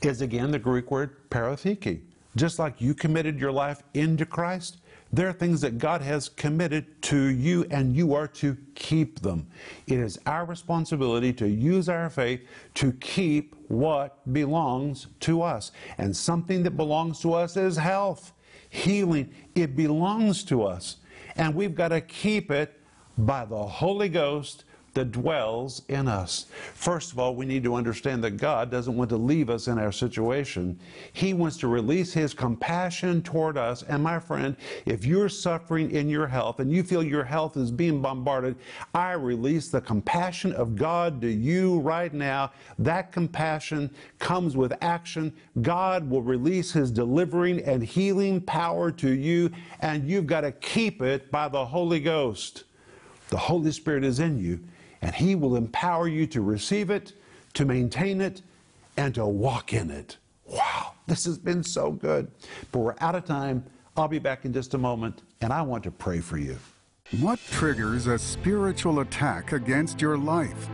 is 0.03 0.21
again 0.21 0.51
the 0.51 0.59
Greek 0.59 0.91
word 0.91 1.31
paratheke. 1.31 2.01
Just 2.35 2.59
like 2.59 2.81
you 2.81 2.93
committed 2.93 3.41
your 3.41 3.53
life 3.53 3.83
into 3.95 4.27
Christ, 4.27 4.79
there 5.13 5.29
are 5.29 5.33
things 5.33 5.61
that 5.61 5.79
God 5.79 6.03
has 6.03 6.29
committed 6.29 7.01
to 7.03 7.27
you, 7.27 7.65
and 7.71 7.95
you 7.97 8.15
are 8.15 8.27
to 8.29 8.57
keep 8.75 9.21
them. 9.21 9.47
It 9.87 9.99
is 9.99 10.19
our 10.27 10.45
responsibility 10.45 11.33
to 11.35 11.49
use 11.49 11.89
our 11.89 12.11
faith 12.11 12.47
to 12.75 12.93
keep 12.93 13.55
what 13.69 14.33
belongs 14.33 15.07
to 15.21 15.43
us. 15.43 15.73
And 15.99 16.17
something 16.17 16.63
that 16.65 16.73
belongs 16.73 17.21
to 17.21 17.35
us 17.35 17.57
is 17.57 17.77
health, 17.77 18.33
healing. 18.69 19.33
It 19.55 19.77
belongs 19.77 20.45
to 20.45 20.65
us. 20.65 20.97
And 21.37 21.55
we've 21.55 21.75
got 21.75 21.89
to 21.89 22.01
keep 22.01 22.51
it 22.51 22.81
by 23.17 23.45
the 23.45 23.57
Holy 23.57 24.09
Ghost 24.09 24.65
that 24.97 25.13
dwells 25.13 25.83
in 25.89 26.09
us. 26.09 26.47
First 26.75 27.13
of 27.13 27.19
all, 27.19 27.37
we 27.37 27.47
need 27.47 27.63
to 27.65 27.75
understand 27.75 28.25
that 28.25 28.33
God 28.33 28.71
doesn't 28.71 28.97
want 28.97 29.11
to 29.11 29.17
leave 29.17 29.49
us 29.51 29.69
in 29.69 29.79
our 29.79 29.93
situation. 29.93 30.79
He 31.13 31.35
wants 31.35 31.59
to 31.59 31.69
release 31.69 32.13
His 32.13 32.35
compassion 32.35 33.23
toward 33.23 33.57
us. 33.59 33.83
And 33.85 34.03
my 34.03 34.19
friend, 34.19 34.57
if 34.87 35.05
you're 35.05 35.29
suffering 35.29 35.91
in 35.91 36.09
your 36.09 36.27
health 36.27 36.61
and 36.61 36.73
you 36.73 36.83
feel 36.83 37.03
your 37.03 37.25
health 37.25 37.57
is 37.59 37.71
being 37.71 38.01
bombarded, 38.01 38.57
I 38.95 39.13
release 39.13 39.69
the 39.69 39.83
compassion 39.83 40.53
of 40.55 40.77
God 40.77 41.21
to 41.21 41.29
you 41.29 41.79
right 41.81 42.13
now. 42.13 42.53
That 42.79 43.13
compassion 43.13 43.91
comes 44.19 44.57
with 44.57 44.73
action. 44.81 45.33
God 45.61 46.09
will 46.09 46.23
release 46.23 46.73
His 46.73 46.91
delivering 46.91 47.63
and 47.65 47.85
healing 47.85 48.41
power 48.41 48.91
to 48.93 49.11
you, 49.11 49.51
and 49.81 50.09
you've 50.09 50.27
got 50.27 50.41
to 50.41 50.53
keep 50.53 51.03
it 51.03 51.31
by 51.31 51.49
the 51.49 51.67
Holy 51.67 52.01
Ghost. 52.01 52.65
The 53.29 53.37
Holy 53.37 53.73
Spirit 53.73 54.03
is 54.03 54.21
in 54.21 54.39
you 54.39 54.61
and 55.07 55.15
He 55.15 55.37
will 55.37 55.55
empower 55.55 56.09
you 56.09 56.27
to 56.27 56.41
receive 56.41 56.91
it, 56.91 57.13
to 57.55 57.65
maintain 57.65 58.21
it, 58.21 58.43
and 58.97 59.15
to 59.15 59.25
walk 59.25 59.73
in 59.73 59.89
it. 59.89 60.17
Wow, 60.47 60.95
this 61.07 61.25
has 61.27 61.39
been 61.39 61.63
so 61.63 61.93
good. 61.93 62.29
But 62.73 62.81
we're 62.81 62.97
out 62.99 63.15
of 63.15 63.25
time. 63.25 63.65
I'll 63.97 64.09
be 64.09 64.19
back 64.19 64.45
in 64.45 64.53
just 64.53 64.75
a 64.75 64.79
moment, 64.79 65.23
and 65.41 65.53
I 65.53 65.63
want 65.63 65.85
to 65.85 65.93
pray 65.93 66.19
for 66.19 66.39
you. 66.39 66.59
What 67.21 67.39
triggers 67.53 68.09
a 68.09 68.19
spiritual 68.19 68.99
attack 68.99 69.53
against 69.53 70.01
your 70.01 70.19
life? 70.19 70.69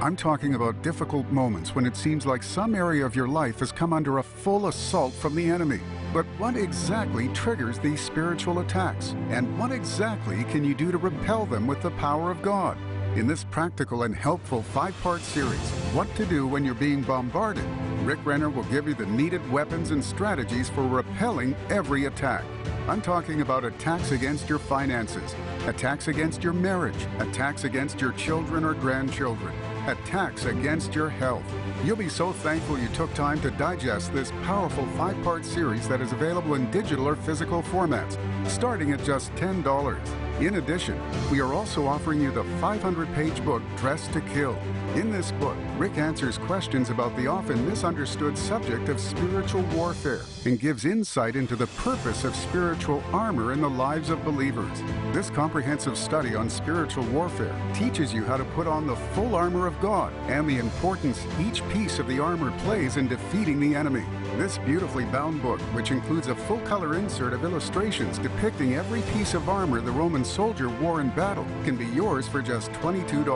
I'm 0.00 0.14
talking 0.14 0.54
about 0.54 0.80
difficult 0.84 1.26
moments 1.32 1.74
when 1.74 1.86
it 1.86 1.96
seems 1.96 2.24
like 2.24 2.44
some 2.44 2.72
area 2.72 3.04
of 3.04 3.16
your 3.16 3.26
life 3.26 3.58
has 3.58 3.72
come 3.72 3.92
under 3.92 4.18
a 4.18 4.22
full 4.22 4.68
assault 4.68 5.12
from 5.12 5.34
the 5.34 5.50
enemy. 5.50 5.80
But 6.14 6.24
what 6.38 6.56
exactly 6.56 7.28
triggers 7.30 7.80
these 7.80 8.00
spiritual 8.00 8.60
attacks? 8.60 9.16
And 9.30 9.58
what 9.58 9.72
exactly 9.72 10.44
can 10.44 10.64
you 10.64 10.74
do 10.74 10.92
to 10.92 10.98
repel 10.98 11.46
them 11.46 11.66
with 11.66 11.82
the 11.82 11.90
power 11.92 12.30
of 12.30 12.42
God? 12.42 12.78
In 13.16 13.26
this 13.26 13.44
practical 13.44 14.02
and 14.02 14.14
helpful 14.14 14.62
five-part 14.62 15.22
series, 15.22 15.70
What 15.94 16.14
to 16.16 16.26
Do 16.26 16.46
When 16.46 16.66
You're 16.66 16.74
Being 16.74 17.00
Bombarded, 17.00 17.64
Rick 18.02 18.18
Renner 18.26 18.50
will 18.50 18.64
give 18.64 18.86
you 18.86 18.92
the 18.92 19.06
needed 19.06 19.50
weapons 19.50 19.90
and 19.90 20.04
strategies 20.04 20.68
for 20.68 20.86
repelling 20.86 21.56
every 21.70 22.04
attack. 22.04 22.44
I'm 22.86 23.00
talking 23.00 23.40
about 23.40 23.64
attacks 23.64 24.12
against 24.12 24.50
your 24.50 24.58
finances, 24.58 25.34
attacks 25.64 26.08
against 26.08 26.44
your 26.44 26.52
marriage, 26.52 27.06
attacks 27.18 27.64
against 27.64 28.02
your 28.02 28.12
children 28.12 28.64
or 28.64 28.74
grandchildren, 28.74 29.54
attacks 29.86 30.44
against 30.44 30.94
your 30.94 31.08
health. 31.08 31.44
You'll 31.84 31.96
be 31.96 32.08
so 32.08 32.32
thankful 32.32 32.78
you 32.78 32.88
took 32.88 33.12
time 33.14 33.40
to 33.40 33.50
digest 33.52 34.12
this 34.12 34.32
powerful 34.42 34.86
five-part 34.96 35.44
series 35.44 35.88
that 35.88 36.00
is 36.00 36.12
available 36.12 36.54
in 36.54 36.70
digital 36.70 37.06
or 37.08 37.16
physical 37.16 37.62
formats, 37.62 38.18
starting 38.48 38.92
at 38.92 39.02
just 39.04 39.32
$10. 39.34 39.98
In 40.40 40.56
addition, 40.56 41.00
we 41.30 41.40
are 41.40 41.54
also 41.54 41.86
offering 41.86 42.20
you 42.20 42.30
the 42.30 42.44
500 42.60 43.12
page 43.14 43.44
book 43.44 43.62
Dressed 43.76 44.12
to 44.12 44.20
Kill. 44.20 44.56
In 44.94 45.10
this 45.10 45.32
book, 45.32 45.56
Rick 45.78 45.98
answers 45.98 46.38
questions 46.38 46.88
about 46.88 47.14
the 47.18 47.26
often 47.26 47.68
misunderstood 47.68 48.38
subject 48.38 48.88
of 48.88 48.98
spiritual 48.98 49.60
warfare 49.74 50.22
and 50.46 50.58
gives 50.58 50.86
insight 50.86 51.36
into 51.36 51.54
the 51.54 51.66
purpose 51.66 52.24
of 52.24 52.34
spiritual 52.34 53.04
armor 53.12 53.52
in 53.52 53.60
the 53.60 53.68
lives 53.68 54.08
of 54.08 54.24
believers. 54.24 54.82
This 55.12 55.28
comprehensive 55.28 55.98
study 55.98 56.34
on 56.34 56.48
spiritual 56.48 57.04
warfare 57.08 57.54
teaches 57.74 58.10
you 58.10 58.24
how 58.24 58.38
to 58.38 58.44
put 58.44 58.66
on 58.66 58.86
the 58.86 58.96
full 58.96 59.34
armor 59.34 59.66
of 59.66 59.78
God 59.82 60.14
and 60.28 60.48
the 60.48 60.58
importance 60.58 61.26
each 61.38 61.62
piece 61.68 61.98
of 61.98 62.08
the 62.08 62.20
armor 62.20 62.56
plays 62.60 62.96
in 62.96 63.06
defeating 63.06 63.60
the 63.60 63.74
enemy. 63.74 64.04
This 64.36 64.58
beautifully 64.58 65.06
bound 65.06 65.40
book, 65.40 65.60
which 65.72 65.90
includes 65.90 66.26
a 66.26 66.34
full 66.34 66.60
color 66.60 66.96
insert 66.96 67.32
of 67.32 67.42
illustrations 67.42 68.18
depicting 68.18 68.74
every 68.74 69.00
piece 69.14 69.32
of 69.32 69.48
armor 69.48 69.80
the 69.80 69.90
Roman 69.90 70.26
soldier 70.26 70.68
wore 70.68 71.00
in 71.00 71.08
battle, 71.10 71.46
can 71.64 71.74
be 71.74 71.86
yours 71.86 72.28
for 72.28 72.42
just 72.42 72.70
$22. 72.72 73.26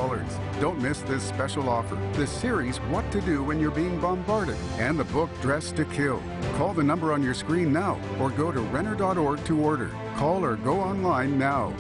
Don't 0.61 0.79
miss 0.79 1.01
this 1.01 1.23
special 1.23 1.71
offer 1.71 1.97
the 2.13 2.27
series 2.27 2.77
What 2.93 3.11
to 3.13 3.23
Do 3.23 3.43
When 3.43 3.59
You're 3.59 3.71
Being 3.71 3.99
Bombarded 3.99 4.59
and 4.79 4.99
the 4.99 5.05
book 5.05 5.31
Dressed 5.41 5.77
to 5.77 5.87
Kill. 5.87 6.23
Call 6.57 6.75
the 6.75 6.85
number 6.85 7.15
on 7.15 7.23
your 7.23 7.35
screen 7.35 7.73
now 7.73 7.99
or 8.21 8.29
go 8.29 8.53
to 8.53 8.61
Renner.org 8.61 9.43
to 9.47 9.59
order. 9.59 9.91
Call 10.17 10.45
or 10.45 10.57
go 10.57 10.79
online 10.81 11.39
now. 11.39 11.73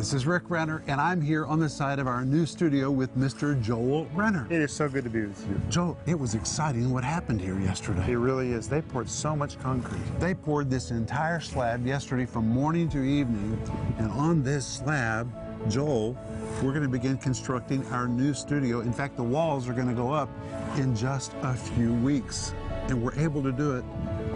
This 0.00 0.14
is 0.14 0.26
Rick 0.26 0.48
Renner, 0.48 0.82
and 0.86 0.98
I'm 0.98 1.20
here 1.20 1.44
on 1.44 1.60
the 1.60 1.68
side 1.68 1.98
of 1.98 2.06
our 2.06 2.24
new 2.24 2.46
studio 2.46 2.90
with 2.90 3.14
Mr. 3.18 3.60
Joel 3.60 4.06
Renner. 4.14 4.46
It 4.48 4.62
is 4.62 4.72
so 4.72 4.88
good 4.88 5.04
to 5.04 5.10
be 5.10 5.26
with 5.26 5.46
you. 5.46 5.60
Joel, 5.68 5.98
it 6.06 6.18
was 6.18 6.34
exciting 6.34 6.90
what 6.90 7.04
happened 7.04 7.38
here 7.38 7.60
yesterday. 7.60 8.12
It 8.12 8.16
really 8.16 8.52
is. 8.52 8.66
They 8.66 8.80
poured 8.80 9.10
so 9.10 9.36
much 9.36 9.60
concrete. 9.60 10.00
They 10.18 10.32
poured 10.32 10.70
this 10.70 10.90
entire 10.90 11.38
slab 11.38 11.86
yesterday 11.86 12.24
from 12.24 12.48
morning 12.48 12.88
to 12.88 13.02
evening, 13.02 13.60
and 13.98 14.10
on 14.12 14.42
this 14.42 14.66
slab, 14.66 15.30
Joel, 15.68 16.16
we're 16.62 16.72
going 16.72 16.82
to 16.82 16.88
begin 16.88 17.18
constructing 17.18 17.84
our 17.88 18.08
new 18.08 18.32
studio. 18.32 18.80
In 18.80 18.94
fact, 18.94 19.18
the 19.18 19.22
walls 19.22 19.68
are 19.68 19.74
going 19.74 19.88
to 19.88 19.92
go 19.92 20.10
up 20.10 20.30
in 20.78 20.96
just 20.96 21.34
a 21.42 21.52
few 21.52 21.92
weeks, 21.92 22.54
and 22.88 23.02
we're 23.02 23.16
able 23.16 23.42
to 23.42 23.52
do 23.52 23.76
it 23.76 23.84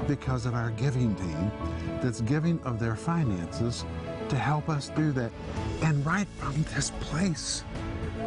because 0.07 0.45
of 0.45 0.53
our 0.53 0.73
giving 0.73 1.15
team 1.15 1.51
that's 2.03 2.21
giving 2.21 2.61
of 2.65 2.79
their 2.79 2.97
finances 2.97 3.87
to 4.29 4.37
help 4.37 4.69
us 4.69 4.91
do 4.91 5.13
that. 5.13 5.31
And 5.83 6.05
right 6.05 6.29
from 6.39 6.65
this 6.75 6.91
place, 7.01 7.65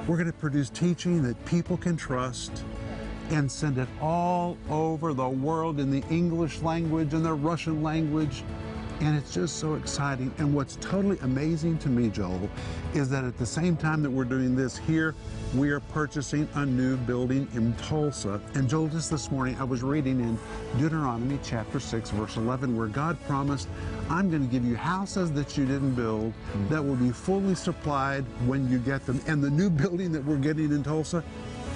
we're 0.07 0.17
going 0.17 0.27
to 0.27 0.37
produce 0.37 0.69
teaching 0.69 1.23
that 1.23 1.43
people 1.45 1.77
can 1.77 1.97
trust 1.97 2.63
and 3.29 3.51
send 3.51 3.77
it 3.77 3.87
all 4.01 4.57
over 4.69 5.13
the 5.13 5.27
world 5.27 5.79
in 5.79 5.91
the 5.91 6.03
English 6.09 6.61
language 6.61 7.13
and 7.13 7.25
the 7.25 7.33
Russian 7.33 7.83
language. 7.83 8.43
And 8.99 9.15
it's 9.17 9.33
just 9.33 9.57
so 9.57 9.75
exciting. 9.75 10.33
And 10.37 10.53
what's 10.53 10.77
totally 10.77 11.19
amazing 11.21 11.77
to 11.79 11.89
me, 11.89 12.09
Joel, 12.09 12.49
is 12.93 13.09
that 13.09 13.25
at 13.25 13.37
the 13.37 13.45
same 13.45 13.75
time 13.77 14.01
that 14.01 14.09
we're 14.09 14.23
doing 14.23 14.55
this 14.55 14.77
here, 14.77 15.13
we 15.55 15.69
are 15.71 15.79
purchasing 15.79 16.47
a 16.55 16.65
new 16.65 16.97
building 16.97 17.47
in 17.53 17.73
Tulsa. 17.75 18.41
And 18.53 18.69
Joel, 18.69 18.89
just 18.89 19.09
this 19.09 19.31
morning, 19.31 19.55
I 19.59 19.63
was 19.63 19.81
reading 19.81 20.19
in 20.19 20.37
Deuteronomy 20.77 21.39
chapter 21.43 21.79
6, 21.79 22.09
verse 22.11 22.35
11, 22.35 22.75
where 22.75 22.87
God 22.87 23.17
promised, 23.25 23.69
I'm 24.09 24.29
going 24.29 24.45
to 24.45 24.51
give 24.51 24.65
you 24.65 24.75
houses 24.75 25.31
that 25.33 25.57
you 25.57 25.65
didn't 25.65 25.95
build 25.95 26.33
that 26.69 26.83
will 26.83 26.95
be 26.95 27.11
fully 27.11 27.55
supplied 27.55 28.25
when 28.45 28.69
you 28.69 28.77
get 28.77 29.05
them. 29.05 29.21
And 29.27 29.41
the 29.41 29.49
new 29.49 29.69
building 29.77 30.11
that 30.11 30.23
we're 30.23 30.37
getting 30.37 30.71
in 30.71 30.83
Tulsa, 30.83 31.23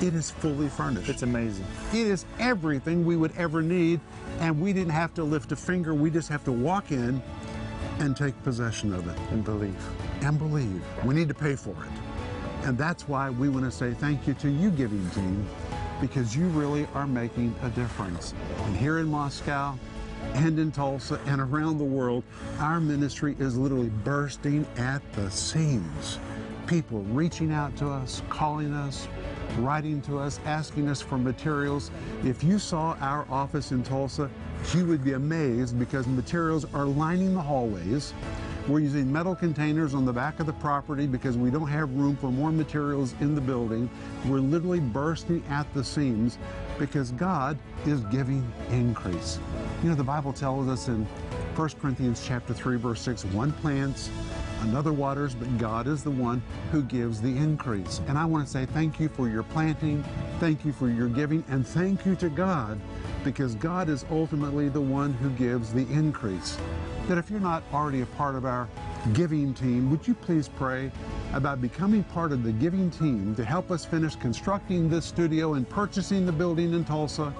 it 0.01 0.13
is 0.15 0.31
fully 0.31 0.67
furnished. 0.67 1.09
It's 1.09 1.23
amazing. 1.23 1.65
It 1.93 2.07
is 2.07 2.25
everything 2.39 3.05
we 3.05 3.15
would 3.15 3.35
ever 3.37 3.61
need, 3.61 3.99
and 4.39 4.59
we 4.59 4.73
didn't 4.73 4.93
have 4.93 5.13
to 5.13 5.23
lift 5.23 5.51
a 5.51 5.55
finger. 5.55 5.93
We 5.93 6.09
just 6.09 6.27
have 6.29 6.43
to 6.45 6.51
walk 6.51 6.91
in 6.91 7.21
and 7.99 8.17
take 8.17 8.41
possession 8.43 8.93
of 8.93 9.07
it. 9.07 9.17
And 9.31 9.43
believe. 9.43 9.89
And 10.21 10.37
believe. 10.37 10.83
We 11.05 11.13
need 11.13 11.27
to 11.27 11.33
pay 11.33 11.55
for 11.55 11.71
it. 11.71 12.00
And 12.63 12.77
that's 12.77 13.07
why 13.07 13.29
we 13.29 13.49
want 13.49 13.65
to 13.65 13.71
say 13.71 13.93
thank 13.93 14.27
you 14.27 14.33
to 14.35 14.49
you, 14.49 14.69
Giving 14.69 15.09
Team, 15.11 15.47
because 15.99 16.35
you 16.35 16.47
really 16.49 16.87
are 16.93 17.07
making 17.07 17.55
a 17.63 17.69
difference. 17.69 18.33
And 18.65 18.77
here 18.77 18.99
in 18.99 19.07
Moscow, 19.07 19.77
and 20.35 20.59
in 20.59 20.71
Tulsa 20.71 21.19
and 21.25 21.41
around 21.41 21.79
the 21.79 21.83
world, 21.83 22.23
our 22.59 22.79
ministry 22.79 23.35
is 23.39 23.57
literally 23.57 23.89
bursting 23.89 24.67
at 24.77 25.01
the 25.13 25.29
seams. 25.31 26.19
People 26.67 27.01
reaching 27.05 27.51
out 27.51 27.75
to 27.77 27.89
us, 27.89 28.21
calling 28.29 28.73
us, 28.73 29.07
writing 29.57 30.01
to 30.03 30.19
us, 30.19 30.39
asking 30.45 30.87
us 30.87 31.01
for 31.01 31.17
materials. 31.17 31.91
If 32.23 32.43
you 32.43 32.59
saw 32.59 32.95
our 33.01 33.25
office 33.29 33.71
in 33.71 33.83
Tulsa, 33.83 34.29
you 34.73 34.85
would 34.85 35.03
be 35.03 35.13
amazed 35.13 35.77
because 35.79 36.05
materials 36.07 36.65
are 36.73 36.85
lining 36.85 37.33
the 37.33 37.41
hallways. 37.41 38.13
We're 38.67 38.79
using 38.79 39.11
metal 39.11 39.35
containers 39.35 39.95
on 39.95 40.05
the 40.05 40.13
back 40.13 40.39
of 40.39 40.45
the 40.45 40.53
property 40.53 41.07
because 41.07 41.35
we 41.35 41.49
don't 41.49 41.67
have 41.67 41.91
room 41.95 42.15
for 42.15 42.31
more 42.31 42.51
materials 42.51 43.15
in 43.19 43.33
the 43.33 43.41
building. 43.41 43.89
We're 44.25 44.39
literally 44.39 44.79
bursting 44.79 45.43
at 45.49 45.71
the 45.73 45.83
seams 45.83 46.37
because 46.77 47.11
God 47.11 47.57
is 47.87 48.01
giving 48.01 48.49
increase. 48.69 49.39
You 49.81 49.89
know, 49.89 49.95
the 49.95 50.03
Bible 50.03 50.31
tells 50.31 50.67
us 50.67 50.89
in 50.89 51.05
1 51.55 51.69
Corinthians 51.81 52.23
chapter 52.23 52.53
3, 52.53 52.77
verse 52.77 53.01
6, 53.01 53.25
one 53.25 53.51
plants, 53.53 54.11
another 54.61 54.93
waters, 54.93 55.33
but 55.33 55.57
God 55.57 55.87
is 55.87 56.03
the 56.03 56.11
one 56.11 56.41
who 56.71 56.83
gives 56.83 57.19
the 57.19 57.35
increase. 57.35 57.99
And 58.07 58.15
I 58.15 58.25
want 58.25 58.45
to 58.45 58.51
say 58.51 58.67
thank 58.67 58.99
you 58.99 59.09
for 59.09 59.27
your 59.27 59.43
planting, 59.43 60.03
thank 60.39 60.63
you 60.63 60.71
for 60.71 60.87
your 60.87 61.09
giving, 61.09 61.43
and 61.49 61.65
thank 61.65 62.05
you 62.05 62.15
to 62.17 62.29
God 62.29 62.79
because 63.23 63.55
God 63.55 63.89
is 63.89 64.05
ultimately 64.11 64.69
the 64.69 64.81
one 64.81 65.13
who 65.13 65.31
gives 65.31 65.73
the 65.73 65.87
increase. 65.91 66.59
That 67.07 67.17
if 67.17 67.29
you're 67.29 67.39
not 67.39 67.63
already 67.73 68.01
a 68.01 68.05
part 68.05 68.35
of 68.35 68.45
our 68.45 68.69
giving 69.13 69.53
team, 69.53 69.89
would 69.89 70.07
you 70.07 70.13
please 70.13 70.47
pray 70.47 70.91
about 71.33 71.61
becoming 71.61 72.03
part 72.05 72.31
of 72.31 72.43
the 72.43 72.51
giving 72.51 72.89
team 72.89 73.35
to 73.35 73.43
help 73.43 73.71
us 73.71 73.83
finish 73.83 74.15
constructing 74.15 74.89
this 74.89 75.05
studio 75.05 75.55
and 75.55 75.67
purchasing 75.67 76.25
the 76.25 76.31
building 76.31 76.73
in 76.73 76.85
Tulsa? 76.85 77.33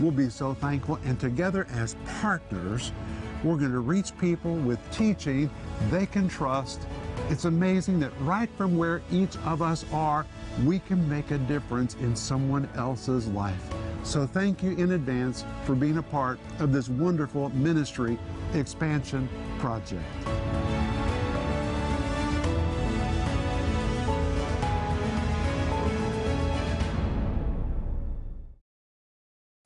We'll 0.00 0.12
be 0.12 0.30
so 0.30 0.54
thankful. 0.54 0.98
And 1.04 1.18
together 1.18 1.66
as 1.72 1.96
partners, 2.20 2.92
we're 3.44 3.56
going 3.56 3.72
to 3.72 3.80
reach 3.80 4.16
people 4.18 4.54
with 4.54 4.78
teaching 4.90 5.50
they 5.90 6.06
can 6.06 6.28
trust. 6.28 6.80
It's 7.28 7.44
amazing 7.44 8.00
that 8.00 8.12
right 8.20 8.48
from 8.56 8.78
where 8.78 9.02
each 9.10 9.36
of 9.38 9.60
us 9.60 9.84
are, 9.92 10.24
we 10.64 10.78
can 10.78 11.08
make 11.08 11.30
a 11.30 11.38
difference 11.38 11.94
in 11.94 12.16
someone 12.16 12.68
else's 12.76 13.26
life. 13.28 13.74
So 14.02 14.26
thank 14.26 14.62
you 14.62 14.72
in 14.72 14.92
advance 14.92 15.44
for 15.64 15.74
being 15.74 15.98
a 15.98 16.02
part 16.02 16.38
of 16.60 16.72
this 16.72 16.88
wonderful 16.88 17.50
ministry 17.50 18.18
expansion 18.54 19.28
project. 19.58 20.02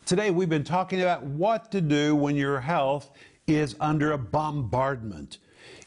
Today, 0.04 0.30
we've 0.30 0.48
been 0.48 0.64
talking 0.64 1.00
about 1.00 1.22
what 1.22 1.70
to 1.72 1.80
do 1.80 2.14
when 2.14 2.36
your 2.36 2.60
health 2.60 3.12
is 3.46 3.76
under 3.80 4.12
a 4.12 4.18
bombardment. 4.18 5.38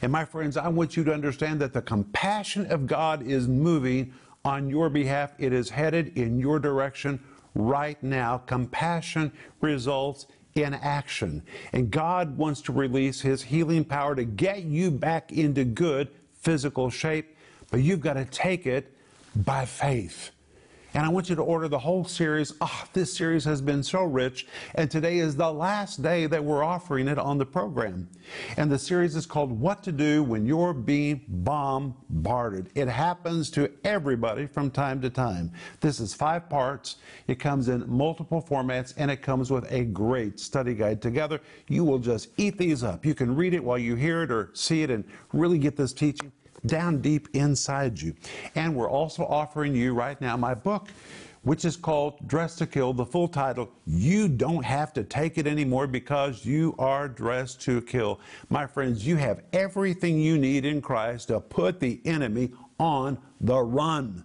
And 0.02 0.10
my 0.10 0.24
friends, 0.24 0.56
I 0.56 0.68
want 0.68 0.96
you 0.96 1.04
to 1.04 1.12
understand 1.12 1.60
that 1.60 1.72
the 1.72 1.82
compassion 1.82 2.66
of 2.72 2.86
God 2.86 3.22
is 3.22 3.46
moving 3.46 4.12
on 4.44 4.68
your 4.68 4.88
behalf. 4.88 5.34
It 5.38 5.52
is 5.52 5.70
headed 5.70 6.16
in 6.16 6.38
your 6.40 6.58
direction 6.58 7.20
right 7.56 8.00
now. 8.02 8.38
Compassion 8.38 9.32
results 9.60 10.26
in 10.54 10.74
action. 10.74 11.42
And 11.72 11.90
God 11.90 12.36
wants 12.36 12.62
to 12.62 12.72
release 12.72 13.20
His 13.20 13.42
healing 13.42 13.84
power 13.84 14.14
to 14.14 14.24
get 14.24 14.62
you 14.62 14.90
back 14.90 15.32
into 15.32 15.64
good 15.64 16.08
physical 16.34 16.90
shape, 16.90 17.36
but 17.70 17.82
you've 17.82 18.00
got 18.00 18.14
to 18.14 18.24
take 18.24 18.66
it 18.66 18.92
by 19.34 19.64
faith. 19.64 20.30
And 20.96 21.04
I 21.04 21.10
want 21.10 21.28
you 21.28 21.36
to 21.36 21.42
order 21.42 21.68
the 21.68 21.78
whole 21.78 22.06
series. 22.06 22.54
Ah, 22.62 22.82
oh, 22.82 22.88
this 22.94 23.14
series 23.14 23.44
has 23.44 23.60
been 23.60 23.82
so 23.82 24.04
rich. 24.04 24.46
And 24.76 24.90
today 24.90 25.18
is 25.18 25.36
the 25.36 25.52
last 25.52 26.00
day 26.00 26.24
that 26.24 26.42
we're 26.42 26.64
offering 26.64 27.06
it 27.06 27.18
on 27.18 27.36
the 27.36 27.44
program. 27.44 28.08
And 28.56 28.72
the 28.72 28.78
series 28.78 29.14
is 29.14 29.26
called 29.26 29.52
What 29.52 29.82
to 29.82 29.92
Do 29.92 30.22
When 30.22 30.46
You're 30.46 30.72
Being 30.72 31.20
Bombarded. 31.28 32.70
It 32.74 32.88
happens 32.88 33.50
to 33.50 33.70
everybody 33.84 34.46
from 34.46 34.70
time 34.70 35.02
to 35.02 35.10
time. 35.10 35.52
This 35.82 36.00
is 36.00 36.14
five 36.14 36.48
parts. 36.48 36.96
It 37.26 37.38
comes 37.38 37.68
in 37.68 37.84
multiple 37.86 38.40
formats 38.40 38.94
and 38.96 39.10
it 39.10 39.20
comes 39.20 39.50
with 39.50 39.70
a 39.70 39.84
great 39.84 40.40
study 40.40 40.72
guide 40.72 41.02
together. 41.02 41.42
You 41.68 41.84
will 41.84 41.98
just 41.98 42.28
eat 42.38 42.56
these 42.56 42.82
up. 42.82 43.04
You 43.04 43.14
can 43.14 43.36
read 43.36 43.52
it 43.52 43.62
while 43.62 43.76
you 43.76 43.96
hear 43.96 44.22
it 44.22 44.30
or 44.30 44.48
see 44.54 44.82
it 44.82 44.90
and 44.90 45.04
really 45.34 45.58
get 45.58 45.76
this 45.76 45.92
teaching 45.92 46.32
down 46.66 47.00
deep 47.00 47.28
inside 47.32 48.00
you. 48.00 48.14
And 48.54 48.74
we're 48.74 48.90
also 48.90 49.24
offering 49.24 49.74
you 49.74 49.94
right 49.94 50.20
now 50.20 50.36
my 50.36 50.54
book, 50.54 50.88
which 51.42 51.64
is 51.64 51.76
called 51.76 52.26
Dressed 52.26 52.58
to 52.58 52.66
Kill. 52.66 52.92
The 52.92 53.06
full 53.06 53.28
title, 53.28 53.70
You 53.86 54.28
Don't 54.28 54.64
Have 54.64 54.92
to 54.94 55.04
Take 55.04 55.38
It 55.38 55.46
Anymore 55.46 55.86
Because 55.86 56.44
You 56.44 56.74
Are 56.78 57.08
Dressed 57.08 57.60
to 57.62 57.80
Kill. 57.82 58.20
My 58.50 58.66
friends, 58.66 59.06
you 59.06 59.16
have 59.16 59.42
everything 59.52 60.18
you 60.18 60.38
need 60.38 60.64
in 60.64 60.80
Christ 60.80 61.28
to 61.28 61.40
put 61.40 61.80
the 61.80 62.00
enemy 62.04 62.50
on 62.78 63.18
the 63.40 63.58
run. 63.58 64.24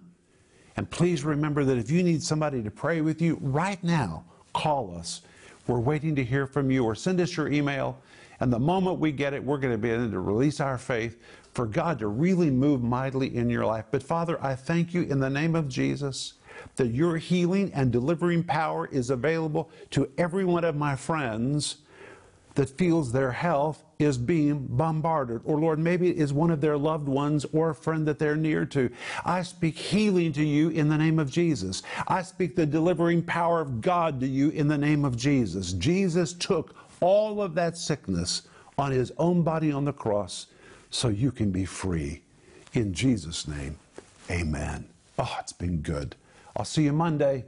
And 0.76 0.90
please 0.90 1.24
remember 1.24 1.64
that 1.64 1.78
if 1.78 1.90
you 1.90 2.02
need 2.02 2.22
somebody 2.22 2.62
to 2.62 2.70
pray 2.70 3.02
with 3.02 3.20
you 3.20 3.38
right 3.40 3.82
now, 3.84 4.24
call 4.52 4.96
us. 4.96 5.22
We're 5.66 5.80
waiting 5.80 6.16
to 6.16 6.24
hear 6.24 6.46
from 6.46 6.70
you 6.70 6.84
or 6.84 6.94
send 6.94 7.20
us 7.20 7.36
your 7.36 7.48
email. 7.48 7.98
And 8.40 8.52
the 8.52 8.58
moment 8.58 8.98
we 8.98 9.12
get 9.12 9.34
it, 9.34 9.44
we're 9.44 9.58
going 9.58 9.72
to 9.72 9.78
be 9.78 9.90
able 9.90 10.10
to 10.10 10.18
release 10.18 10.60
our 10.60 10.76
faith 10.78 11.18
for 11.52 11.66
God 11.66 11.98
to 11.98 12.08
really 12.08 12.50
move 12.50 12.82
mightily 12.82 13.36
in 13.36 13.50
your 13.50 13.66
life. 13.66 13.86
But 13.90 14.02
Father, 14.02 14.42
I 14.42 14.54
thank 14.54 14.94
you 14.94 15.02
in 15.02 15.20
the 15.20 15.30
name 15.30 15.54
of 15.54 15.68
Jesus 15.68 16.34
that 16.76 16.88
your 16.88 17.16
healing 17.16 17.70
and 17.74 17.92
delivering 17.92 18.44
power 18.44 18.86
is 18.86 19.10
available 19.10 19.70
to 19.90 20.10
every 20.16 20.44
one 20.44 20.64
of 20.64 20.76
my 20.76 20.96
friends 20.96 21.76
that 22.54 22.68
feels 22.68 23.12
their 23.12 23.32
health 23.32 23.82
is 23.98 24.18
being 24.18 24.66
bombarded. 24.68 25.40
Or, 25.44 25.58
Lord, 25.58 25.78
maybe 25.78 26.10
it 26.10 26.18
is 26.18 26.32
one 26.32 26.50
of 26.50 26.60
their 26.60 26.76
loved 26.76 27.08
ones 27.08 27.46
or 27.52 27.70
a 27.70 27.74
friend 27.74 28.06
that 28.06 28.18
they're 28.18 28.36
near 28.36 28.66
to. 28.66 28.90
I 29.24 29.42
speak 29.42 29.76
healing 29.76 30.32
to 30.34 30.44
you 30.44 30.68
in 30.68 30.88
the 30.88 30.98
name 30.98 31.18
of 31.18 31.30
Jesus. 31.30 31.82
I 32.08 32.22
speak 32.22 32.54
the 32.54 32.66
delivering 32.66 33.22
power 33.22 33.60
of 33.60 33.80
God 33.80 34.20
to 34.20 34.26
you 34.26 34.50
in 34.50 34.68
the 34.68 34.78
name 34.78 35.04
of 35.04 35.16
Jesus. 35.16 35.72
Jesus 35.72 36.34
took 36.34 36.74
all 37.00 37.40
of 37.40 37.54
that 37.54 37.76
sickness 37.76 38.42
on 38.76 38.92
his 38.92 39.12
own 39.18 39.42
body 39.42 39.72
on 39.72 39.84
the 39.84 39.92
cross 39.92 40.46
so 40.92 41.08
you 41.08 41.32
can 41.32 41.50
be 41.50 41.64
free. 41.64 42.20
In 42.74 42.94
Jesus' 42.94 43.48
name, 43.48 43.76
amen. 44.30 44.86
Oh, 45.18 45.36
it's 45.40 45.52
been 45.52 45.78
good. 45.78 46.14
I'll 46.54 46.64
see 46.64 46.84
you 46.84 46.92
Monday. 46.92 47.44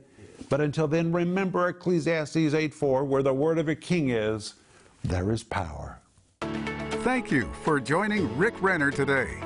But 0.49 0.61
until 0.61 0.89
then, 0.89 1.13
remember 1.13 1.69
Ecclesiastes 1.69 2.55
8:4, 2.55 3.05
where 3.05 3.23
the 3.23 3.33
word 3.33 3.59
of 3.59 3.69
a 3.69 3.75
king 3.75 4.11
is, 4.11 4.55
there 5.05 5.31
is 5.31 5.45
power. 5.45 6.01
Thank 6.41 7.31
you 7.31 7.51
for 7.63 7.79
joining 7.79 8.37
Rick 8.37 8.61
Renner 8.63 8.91
today. 8.91 9.39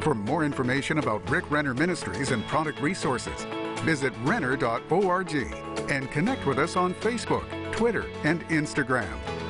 For 0.00 0.14
more 0.14 0.44
information 0.44 0.98
about 0.98 1.28
Rick 1.30 1.50
Renner 1.50 1.74
Ministries 1.74 2.32
and 2.32 2.44
product 2.46 2.80
resources, 2.80 3.46
visit 3.82 4.12
renner.org 4.24 5.34
and 5.88 6.10
connect 6.10 6.44
with 6.44 6.58
us 6.58 6.76
on 6.76 6.92
Facebook, 6.94 7.44
Twitter, 7.72 8.04
and 8.24 8.46
Instagram. 8.48 9.43